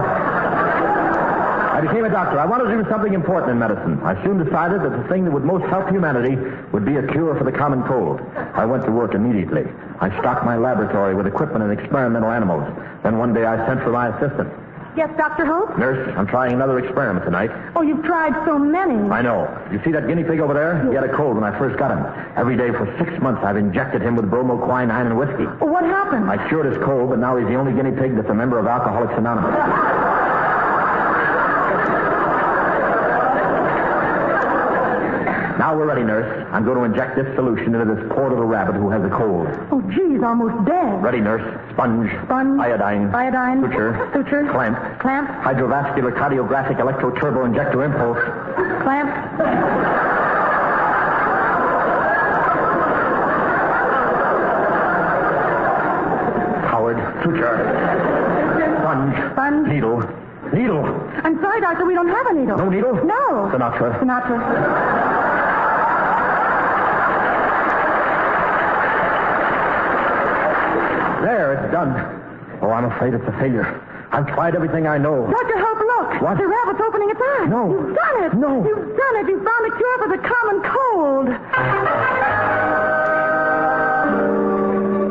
I 1.75 1.81
became 1.83 2.05
a 2.05 2.11
doctor, 2.11 2.39
I 2.39 2.47
wanted 2.47 2.71
to 2.71 2.83
do 2.83 2.89
something 2.89 3.15
important 3.15 3.51
in 3.51 3.59
medicine. 3.59 3.99
I 4.05 4.15
soon 4.23 4.39
decided 4.39 4.83
that 4.83 4.91
the 4.91 5.09
thing 5.09 5.25
that 5.25 5.33
would 5.33 5.45
most 5.45 5.67
help 5.67 5.91
humanity 5.91 6.37
would 6.71 6.85
be 6.87 6.99
a 6.99 7.07
cure 7.09 7.35
for 7.35 7.43
the 7.43 7.51
common 7.51 7.83
cold. 7.83 8.21
I 8.55 8.65
went 8.65 8.85
to 8.85 8.93
work 8.93 9.15
immediately. 9.15 9.67
I 10.01 10.11
stocked 10.21 10.45
my 10.45 10.57
laboratory 10.57 11.15
with 11.15 11.27
equipment 11.27 11.65
and 11.65 11.73
experimental 11.79 12.31
animals. 12.31 12.65
Then 13.03 13.19
one 13.19 13.35
day 13.35 13.45
I 13.45 13.67
sent 13.67 13.81
for 13.83 13.91
my 13.91 14.09
assistant. 14.17 14.49
Yes, 14.97 15.11
Dr. 15.17 15.45
Hope? 15.45 15.79
Nurse, 15.79 16.13
I'm 16.17 16.27
trying 16.27 16.53
another 16.53 16.79
experiment 16.81 17.25
tonight. 17.25 17.51
Oh, 17.77 17.83
you've 17.83 18.03
tried 18.03 18.35
so 18.45 18.59
many. 18.59 18.99
I 19.11 19.23
know. 19.23 19.47
You 19.71 19.81
see 19.85 19.93
that 19.93 20.09
guinea 20.09 20.25
pig 20.25 20.41
over 20.41 20.55
there? 20.55 20.89
He 20.89 20.95
had 20.95 21.05
a 21.05 21.15
cold 21.15 21.37
when 21.37 21.45
I 21.45 21.57
first 21.57 21.79
got 21.79 21.93
him. 21.93 22.03
Every 22.37 22.57
day 22.57 22.71
for 22.71 22.87
six 22.99 23.21
months 23.23 23.43
I've 23.45 23.57
injected 23.57 24.03
him 24.03 24.17
with 24.17 24.27
bromoquinine 24.27 25.07
and 25.07 25.17
whiskey. 25.17 25.47
Well, 25.63 25.71
what 25.71 25.85
happened? 25.85 26.29
I 26.29 26.49
cured 26.49 26.67
his 26.67 26.83
cold, 26.83 27.11
but 27.11 27.19
now 27.21 27.37
he's 27.37 27.47
the 27.47 27.55
only 27.55 27.75
guinea 27.75 27.93
pig 27.93 28.17
that's 28.17 28.29
a 28.29 28.35
member 28.35 28.59
of 28.59 28.67
Alcoholics 28.67 29.15
Anonymous. 29.17 29.55
Now 35.59 35.77
we're 35.77 35.87
ready, 35.87 36.05
nurse. 36.05 36.47
I'm 36.53 36.65
going 36.65 36.79
to 36.79 36.85
inject 36.85 37.17
this 37.17 37.27
solution 37.35 37.75
into 37.75 37.93
this 37.93 38.07
poor 38.13 38.31
little 38.31 38.45
rabbit 38.45 38.77
who 38.77 38.91
has 38.91 39.03
a 39.03 39.11
cold. 39.11 39.49
Oh, 39.73 39.83
gee, 39.91 40.15
he's 40.15 40.23
almost 40.23 40.65
dead. 40.65 41.03
Ready, 41.03 41.21
nurse. 41.21 41.43
Sponge. 41.73 42.09
Sponge. 42.25 42.61
Iodine. 42.61 43.13
Iodine. 43.13 43.63
Suture. 43.63 44.11
Suture. 44.15 44.49
Clamp. 44.53 44.79
Clamp. 45.01 45.29
Hydrovascular 45.43 46.15
cardiographic 46.15 46.79
electroturbo 46.79 47.45
injector 47.45 47.83
impulse. 47.83 48.23
Clamp. 48.85 49.11
Howard. 56.71 56.99
Suture. 57.25 57.59
Sponge. 58.79 59.33
Sponge. 59.33 59.67
Needle. 59.67 60.03
Needle. 60.53 60.87
I'm 61.25 61.35
sorry, 61.43 61.61
Doctor, 61.61 61.85
we 61.85 61.95
don't 61.95 62.09
have 62.09 62.27
a 62.29 62.33
needle. 62.33 62.59
No 62.59 62.71
needle? 62.71 62.95
No. 63.05 63.51
Sinatra. 63.53 63.99
Sinatra. 63.99 65.08
There, 71.29 71.53
it's 71.53 71.69
done. 71.71 71.93
Oh, 72.63 72.71
I'm 72.71 72.87
afraid 72.87 73.13
it's 73.13 73.29
a 73.29 73.33
failure. 73.33 73.69
I've 74.13 74.27
tried 74.29 74.55
everything 74.55 74.87
I 74.87 74.97
know. 74.97 75.29
Dr. 75.29 75.59
Hope, 75.61 75.77
look. 75.77 76.23
What? 76.23 76.39
The 76.39 76.49
rabbit's 76.49 76.81
opening 76.81 77.11
its 77.11 77.21
eyes. 77.21 77.51
No. 77.51 77.69
You've 77.69 77.95
done 77.95 78.25
it. 78.25 78.33
No. 78.33 78.65
You've 78.65 78.97
done 78.97 79.17
it. 79.21 79.29
You've 79.29 79.45
found 79.45 79.67
a 79.69 79.77
cure 79.77 79.99
for 80.01 80.09
the 80.09 80.17
common 80.25 80.63
cold. 80.65 81.27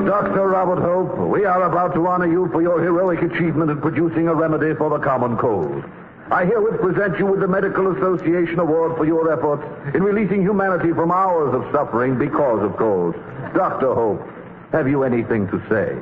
Dr. 0.09 0.47
Robert 0.47 0.81
Hope, 0.81 1.29
we 1.29 1.45
are 1.45 1.61
about 1.69 1.93
to 1.93 2.07
honor 2.07 2.25
you 2.25 2.49
for 2.51 2.63
your 2.63 2.81
heroic 2.81 3.21
achievement 3.21 3.69
in 3.69 3.79
producing 3.79 4.27
a 4.27 4.33
remedy 4.33 4.73
for 4.73 4.89
the 4.89 4.97
common 4.97 5.37
cold. 5.37 5.83
I 6.31 6.45
herewith 6.45 6.81
present 6.81 7.19
you 7.19 7.27
with 7.27 7.41
the 7.41 7.47
Medical 7.47 7.95
Association 7.95 8.57
Award 8.57 8.97
for 8.97 9.05
your 9.05 9.31
efforts 9.31 9.61
in 9.93 10.01
releasing 10.01 10.41
humanity 10.41 10.93
from 10.93 11.11
hours 11.11 11.53
of 11.53 11.71
suffering 11.71 12.17
because 12.17 12.63
of 12.63 12.75
cold. 12.75 13.13
Dr. 13.53 13.93
Hope, 13.93 14.27
have 14.71 14.87
you 14.87 15.03
anything 15.03 15.47
to 15.47 15.59
say? 15.69 15.97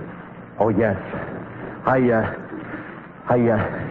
Oh, 0.60 0.69
yes. 0.69 0.95
I, 1.86 2.12
uh, 2.12 2.36
I, 3.30 3.49
uh, 3.49 3.82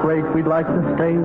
Great, 0.00 0.24
we'd 0.34 0.46
like 0.46 0.66
to 0.66 0.80
state, 0.96 1.20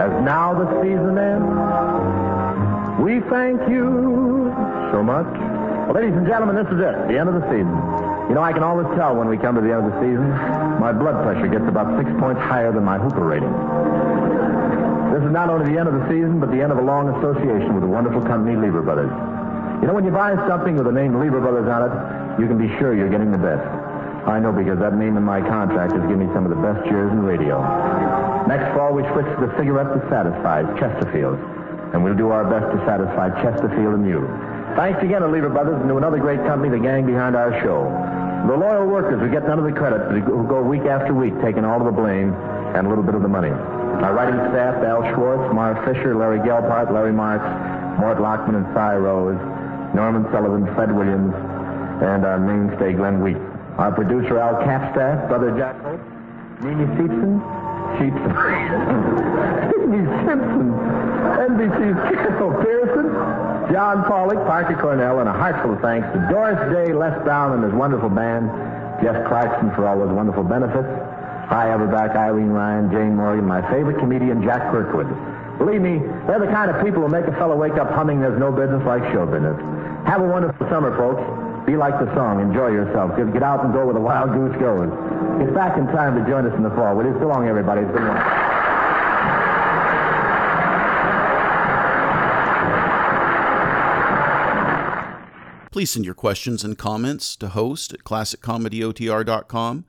as 0.00 0.10
now 0.24 0.54
the 0.54 0.66
season 0.82 1.18
ends. 1.18 2.98
We 2.98 3.20
thank 3.28 3.60
you 3.68 4.50
so 4.90 5.02
much. 5.02 5.28
Well, 5.86 5.94
ladies 5.94 6.14
and 6.14 6.26
gentlemen, 6.26 6.56
this 6.56 6.66
is 6.72 6.80
it, 6.80 7.08
the 7.08 7.18
end 7.18 7.28
of 7.28 7.36
the 7.36 7.46
season. 7.46 7.72
You 8.28 8.34
know, 8.34 8.42
I 8.42 8.52
can 8.52 8.62
always 8.62 8.86
tell 8.96 9.16
when 9.16 9.28
we 9.28 9.38
come 9.38 9.54
to 9.54 9.60
the 9.60 9.72
end 9.72 9.86
of 9.86 9.92
the 9.92 10.00
season. 10.00 10.28
My 10.80 10.92
blood 10.92 11.22
pressure 11.22 11.46
gets 11.46 11.64
about 11.68 11.96
six 11.96 12.10
points 12.18 12.40
higher 12.42 12.72
than 12.72 12.84
my 12.84 12.98
Hooper 12.98 13.24
rating. 13.24 13.52
This 15.14 15.22
is 15.24 15.32
not 15.32 15.48
only 15.48 15.72
the 15.72 15.78
end 15.78 15.88
of 15.88 15.94
the 15.94 16.04
season, 16.10 16.40
but 16.40 16.50
the 16.50 16.60
end 16.60 16.72
of 16.72 16.78
a 16.78 16.82
long 16.82 17.08
association 17.16 17.72
with 17.72 17.82
the 17.82 17.88
wonderful 17.88 18.20
company 18.20 18.56
Lever 18.56 18.82
Brothers. 18.82 19.10
You 19.80 19.86
know, 19.86 19.94
when 19.94 20.04
you 20.04 20.10
buy 20.10 20.34
something 20.46 20.76
with 20.76 20.84
the 20.84 20.92
name 20.92 21.18
Lever 21.18 21.40
Brothers 21.40 21.70
on 21.70 21.86
it, 21.86 22.40
you 22.40 22.46
can 22.46 22.58
be 22.58 22.68
sure 22.78 22.94
you're 22.94 23.08
getting 23.08 23.30
the 23.30 23.38
best. 23.38 23.64
I 24.28 24.38
know 24.38 24.52
because 24.52 24.78
that 24.84 24.92
name 24.92 25.16
in 25.16 25.24
my 25.24 25.40
contract 25.40 25.96
has 25.96 26.02
given 26.04 26.20
me 26.20 26.28
some 26.36 26.44
of 26.44 26.52
the 26.52 26.60
best 26.60 26.84
years 26.84 27.10
in 27.10 27.24
radio. 27.24 27.64
Next 28.44 28.76
fall, 28.76 28.92
we 28.92 29.00
switch 29.16 29.24
to 29.24 29.40
the 29.40 29.48
cigarette 29.56 29.88
that 29.88 30.04
satisfies, 30.12 30.68
Chesterfield. 30.76 31.40
And 31.96 32.04
we'll 32.04 32.14
do 32.14 32.28
our 32.28 32.44
best 32.44 32.68
to 32.68 32.78
satisfy 32.84 33.32
Chesterfield 33.40 33.96
and 33.96 34.04
you. 34.04 34.28
Thanks 34.76 35.00
again 35.00 35.24
to 35.24 35.28
Lever 35.28 35.48
Brothers 35.48 35.80
and 35.80 35.88
to 35.88 35.96
another 35.96 36.20
great 36.20 36.44
company, 36.44 36.68
the 36.68 36.78
gang 36.78 37.06
behind 37.08 37.36
our 37.36 37.56
show. 37.64 37.88
The 38.46 38.52
loyal 38.52 38.84
workers 38.86 39.16
who 39.18 39.32
get 39.32 39.48
none 39.48 39.58
of 39.58 39.64
the 39.64 39.72
credit, 39.72 40.04
but 40.12 40.20
who 40.20 40.44
go 40.44 40.60
week 40.60 40.84
after 40.84 41.16
week 41.16 41.32
taking 41.40 41.64
all 41.64 41.80
of 41.80 41.88
the 41.88 41.96
blame 41.96 42.36
and 42.76 42.84
a 42.86 42.88
little 42.88 43.02
bit 43.02 43.16
of 43.16 43.22
the 43.24 43.32
money. 43.32 43.48
Our 43.48 44.12
writing 44.12 44.38
staff, 44.52 44.84
Al 44.84 45.08
Schwartz, 45.16 45.48
Marv 45.56 45.80
Fisher, 45.88 46.14
Larry 46.14 46.38
Gelbart, 46.44 46.92
Larry 46.92 47.16
Marks, 47.16 47.48
Mort 47.98 48.18
Lachman 48.18 48.60
and 48.60 48.68
Cy 48.76 48.94
Rose, 48.94 49.40
Norman 49.96 50.28
Sullivan, 50.30 50.68
Fred 50.76 50.94
Williams, 50.94 51.32
and 52.04 52.28
our 52.28 52.38
mainstay, 52.38 52.92
Glenn 52.92 53.24
Wheat. 53.24 53.47
Our 53.78 53.92
producer, 53.92 54.38
Al 54.38 54.58
Capstaff, 54.64 55.28
Brother 55.28 55.56
Jack 55.56 55.80
Hope, 55.82 56.00
Mimi 56.66 56.84
Sheepson, 56.98 57.38
Sheepson, 57.94 58.30
Sidney 59.70 60.02
Simpson, 60.26 60.74
NBC's 61.46 61.94
Carol 62.10 62.58
Pearson, 62.58 63.06
John 63.72 64.02
Pollock, 64.04 64.44
Parker 64.48 64.74
Cornell, 64.74 65.20
and 65.20 65.28
a 65.28 65.32
heartfelt 65.32 65.80
thanks 65.80 66.08
to 66.12 66.18
Doris 66.28 66.58
Day, 66.74 66.92
Les 66.92 67.22
Brown, 67.22 67.52
and 67.54 67.62
his 67.62 67.72
wonderful 67.72 68.08
band, 68.10 68.50
Jeff 69.00 69.24
Clarkson 69.28 69.70
for 69.76 69.86
all 69.86 69.96
those 69.96 70.10
wonderful 70.10 70.42
benefits. 70.42 70.88
Hy 71.46 71.70
Averback, 71.70 72.16
Irene 72.16 72.50
Ryan, 72.50 72.90
Jane 72.90 73.14
Morgan, 73.14 73.46
my 73.46 73.62
favorite 73.70 73.98
comedian, 73.98 74.42
Jack 74.42 74.72
Kirkwood. 74.72 75.06
Believe 75.58 75.80
me, 75.80 75.98
they're 76.26 76.40
the 76.40 76.50
kind 76.50 76.68
of 76.68 76.84
people 76.84 77.02
who 77.02 77.08
make 77.08 77.26
a 77.26 77.32
fellow 77.38 77.54
wake 77.54 77.78
up 77.78 77.90
humming 77.92 78.20
there's 78.20 78.38
no 78.40 78.50
business 78.50 78.84
like 78.84 79.02
show 79.12 79.24
business. 79.24 79.56
Have 80.04 80.20
a 80.20 80.26
wonderful 80.28 80.68
summer, 80.68 80.90
folks. 80.98 81.47
Be 81.68 81.76
like 81.76 82.00
the 82.00 82.08
song. 82.14 82.40
Enjoy 82.40 82.68
yourself. 82.68 83.14
Get, 83.14 83.42
out 83.42 83.62
and 83.62 83.74
go 83.74 83.84
where 83.84 83.92
the 83.92 84.00
wild 84.00 84.32
goose 84.32 84.56
goes. 84.58 84.88
Get 85.38 85.52
back 85.54 85.76
in 85.76 85.84
time 85.88 86.16
to 86.16 86.24
join 86.26 86.46
us 86.46 86.56
in 86.56 86.62
the 86.62 86.70
fall. 86.70 86.96
Will 86.96 87.04
you? 87.04 87.12
So 87.20 87.28
long, 87.28 87.46
everybody. 87.46 87.82
It's 87.82 87.92
been 87.92 88.08
wonderful. 88.08 88.32
Please 95.70 95.90
send 95.90 96.06
your 96.06 96.14
questions 96.14 96.64
and 96.64 96.78
comments 96.78 97.36
to 97.36 97.48
host 97.48 97.92
at 97.92 98.00
classiccomedyotr.com. 98.00 99.84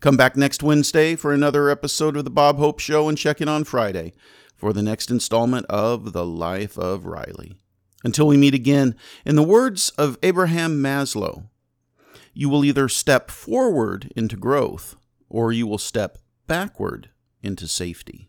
Come 0.00 0.16
back 0.18 0.36
next 0.36 0.62
Wednesday 0.62 1.16
for 1.16 1.32
another 1.32 1.70
episode 1.70 2.18
of 2.18 2.24
The 2.24 2.30
Bob 2.30 2.58
Hope 2.58 2.78
Show 2.78 3.08
and 3.08 3.16
check 3.16 3.40
in 3.40 3.48
on 3.48 3.64
Friday 3.64 4.12
for 4.54 4.74
the 4.74 4.82
next 4.82 5.10
installment 5.10 5.64
of 5.70 6.12
The 6.12 6.26
Life 6.26 6.76
of 6.76 7.06
Riley. 7.06 7.61
Until 8.04 8.26
we 8.26 8.36
meet 8.36 8.54
again, 8.54 8.94
in 9.24 9.36
the 9.36 9.42
words 9.42 9.90
of 9.90 10.18
Abraham 10.22 10.82
Maslow, 10.82 11.48
you 12.34 12.48
will 12.48 12.64
either 12.64 12.88
step 12.88 13.30
forward 13.30 14.12
into 14.16 14.36
growth 14.36 14.96
or 15.28 15.52
you 15.52 15.66
will 15.66 15.78
step 15.78 16.18
backward 16.46 17.10
into 17.42 17.66
safety. 17.66 18.20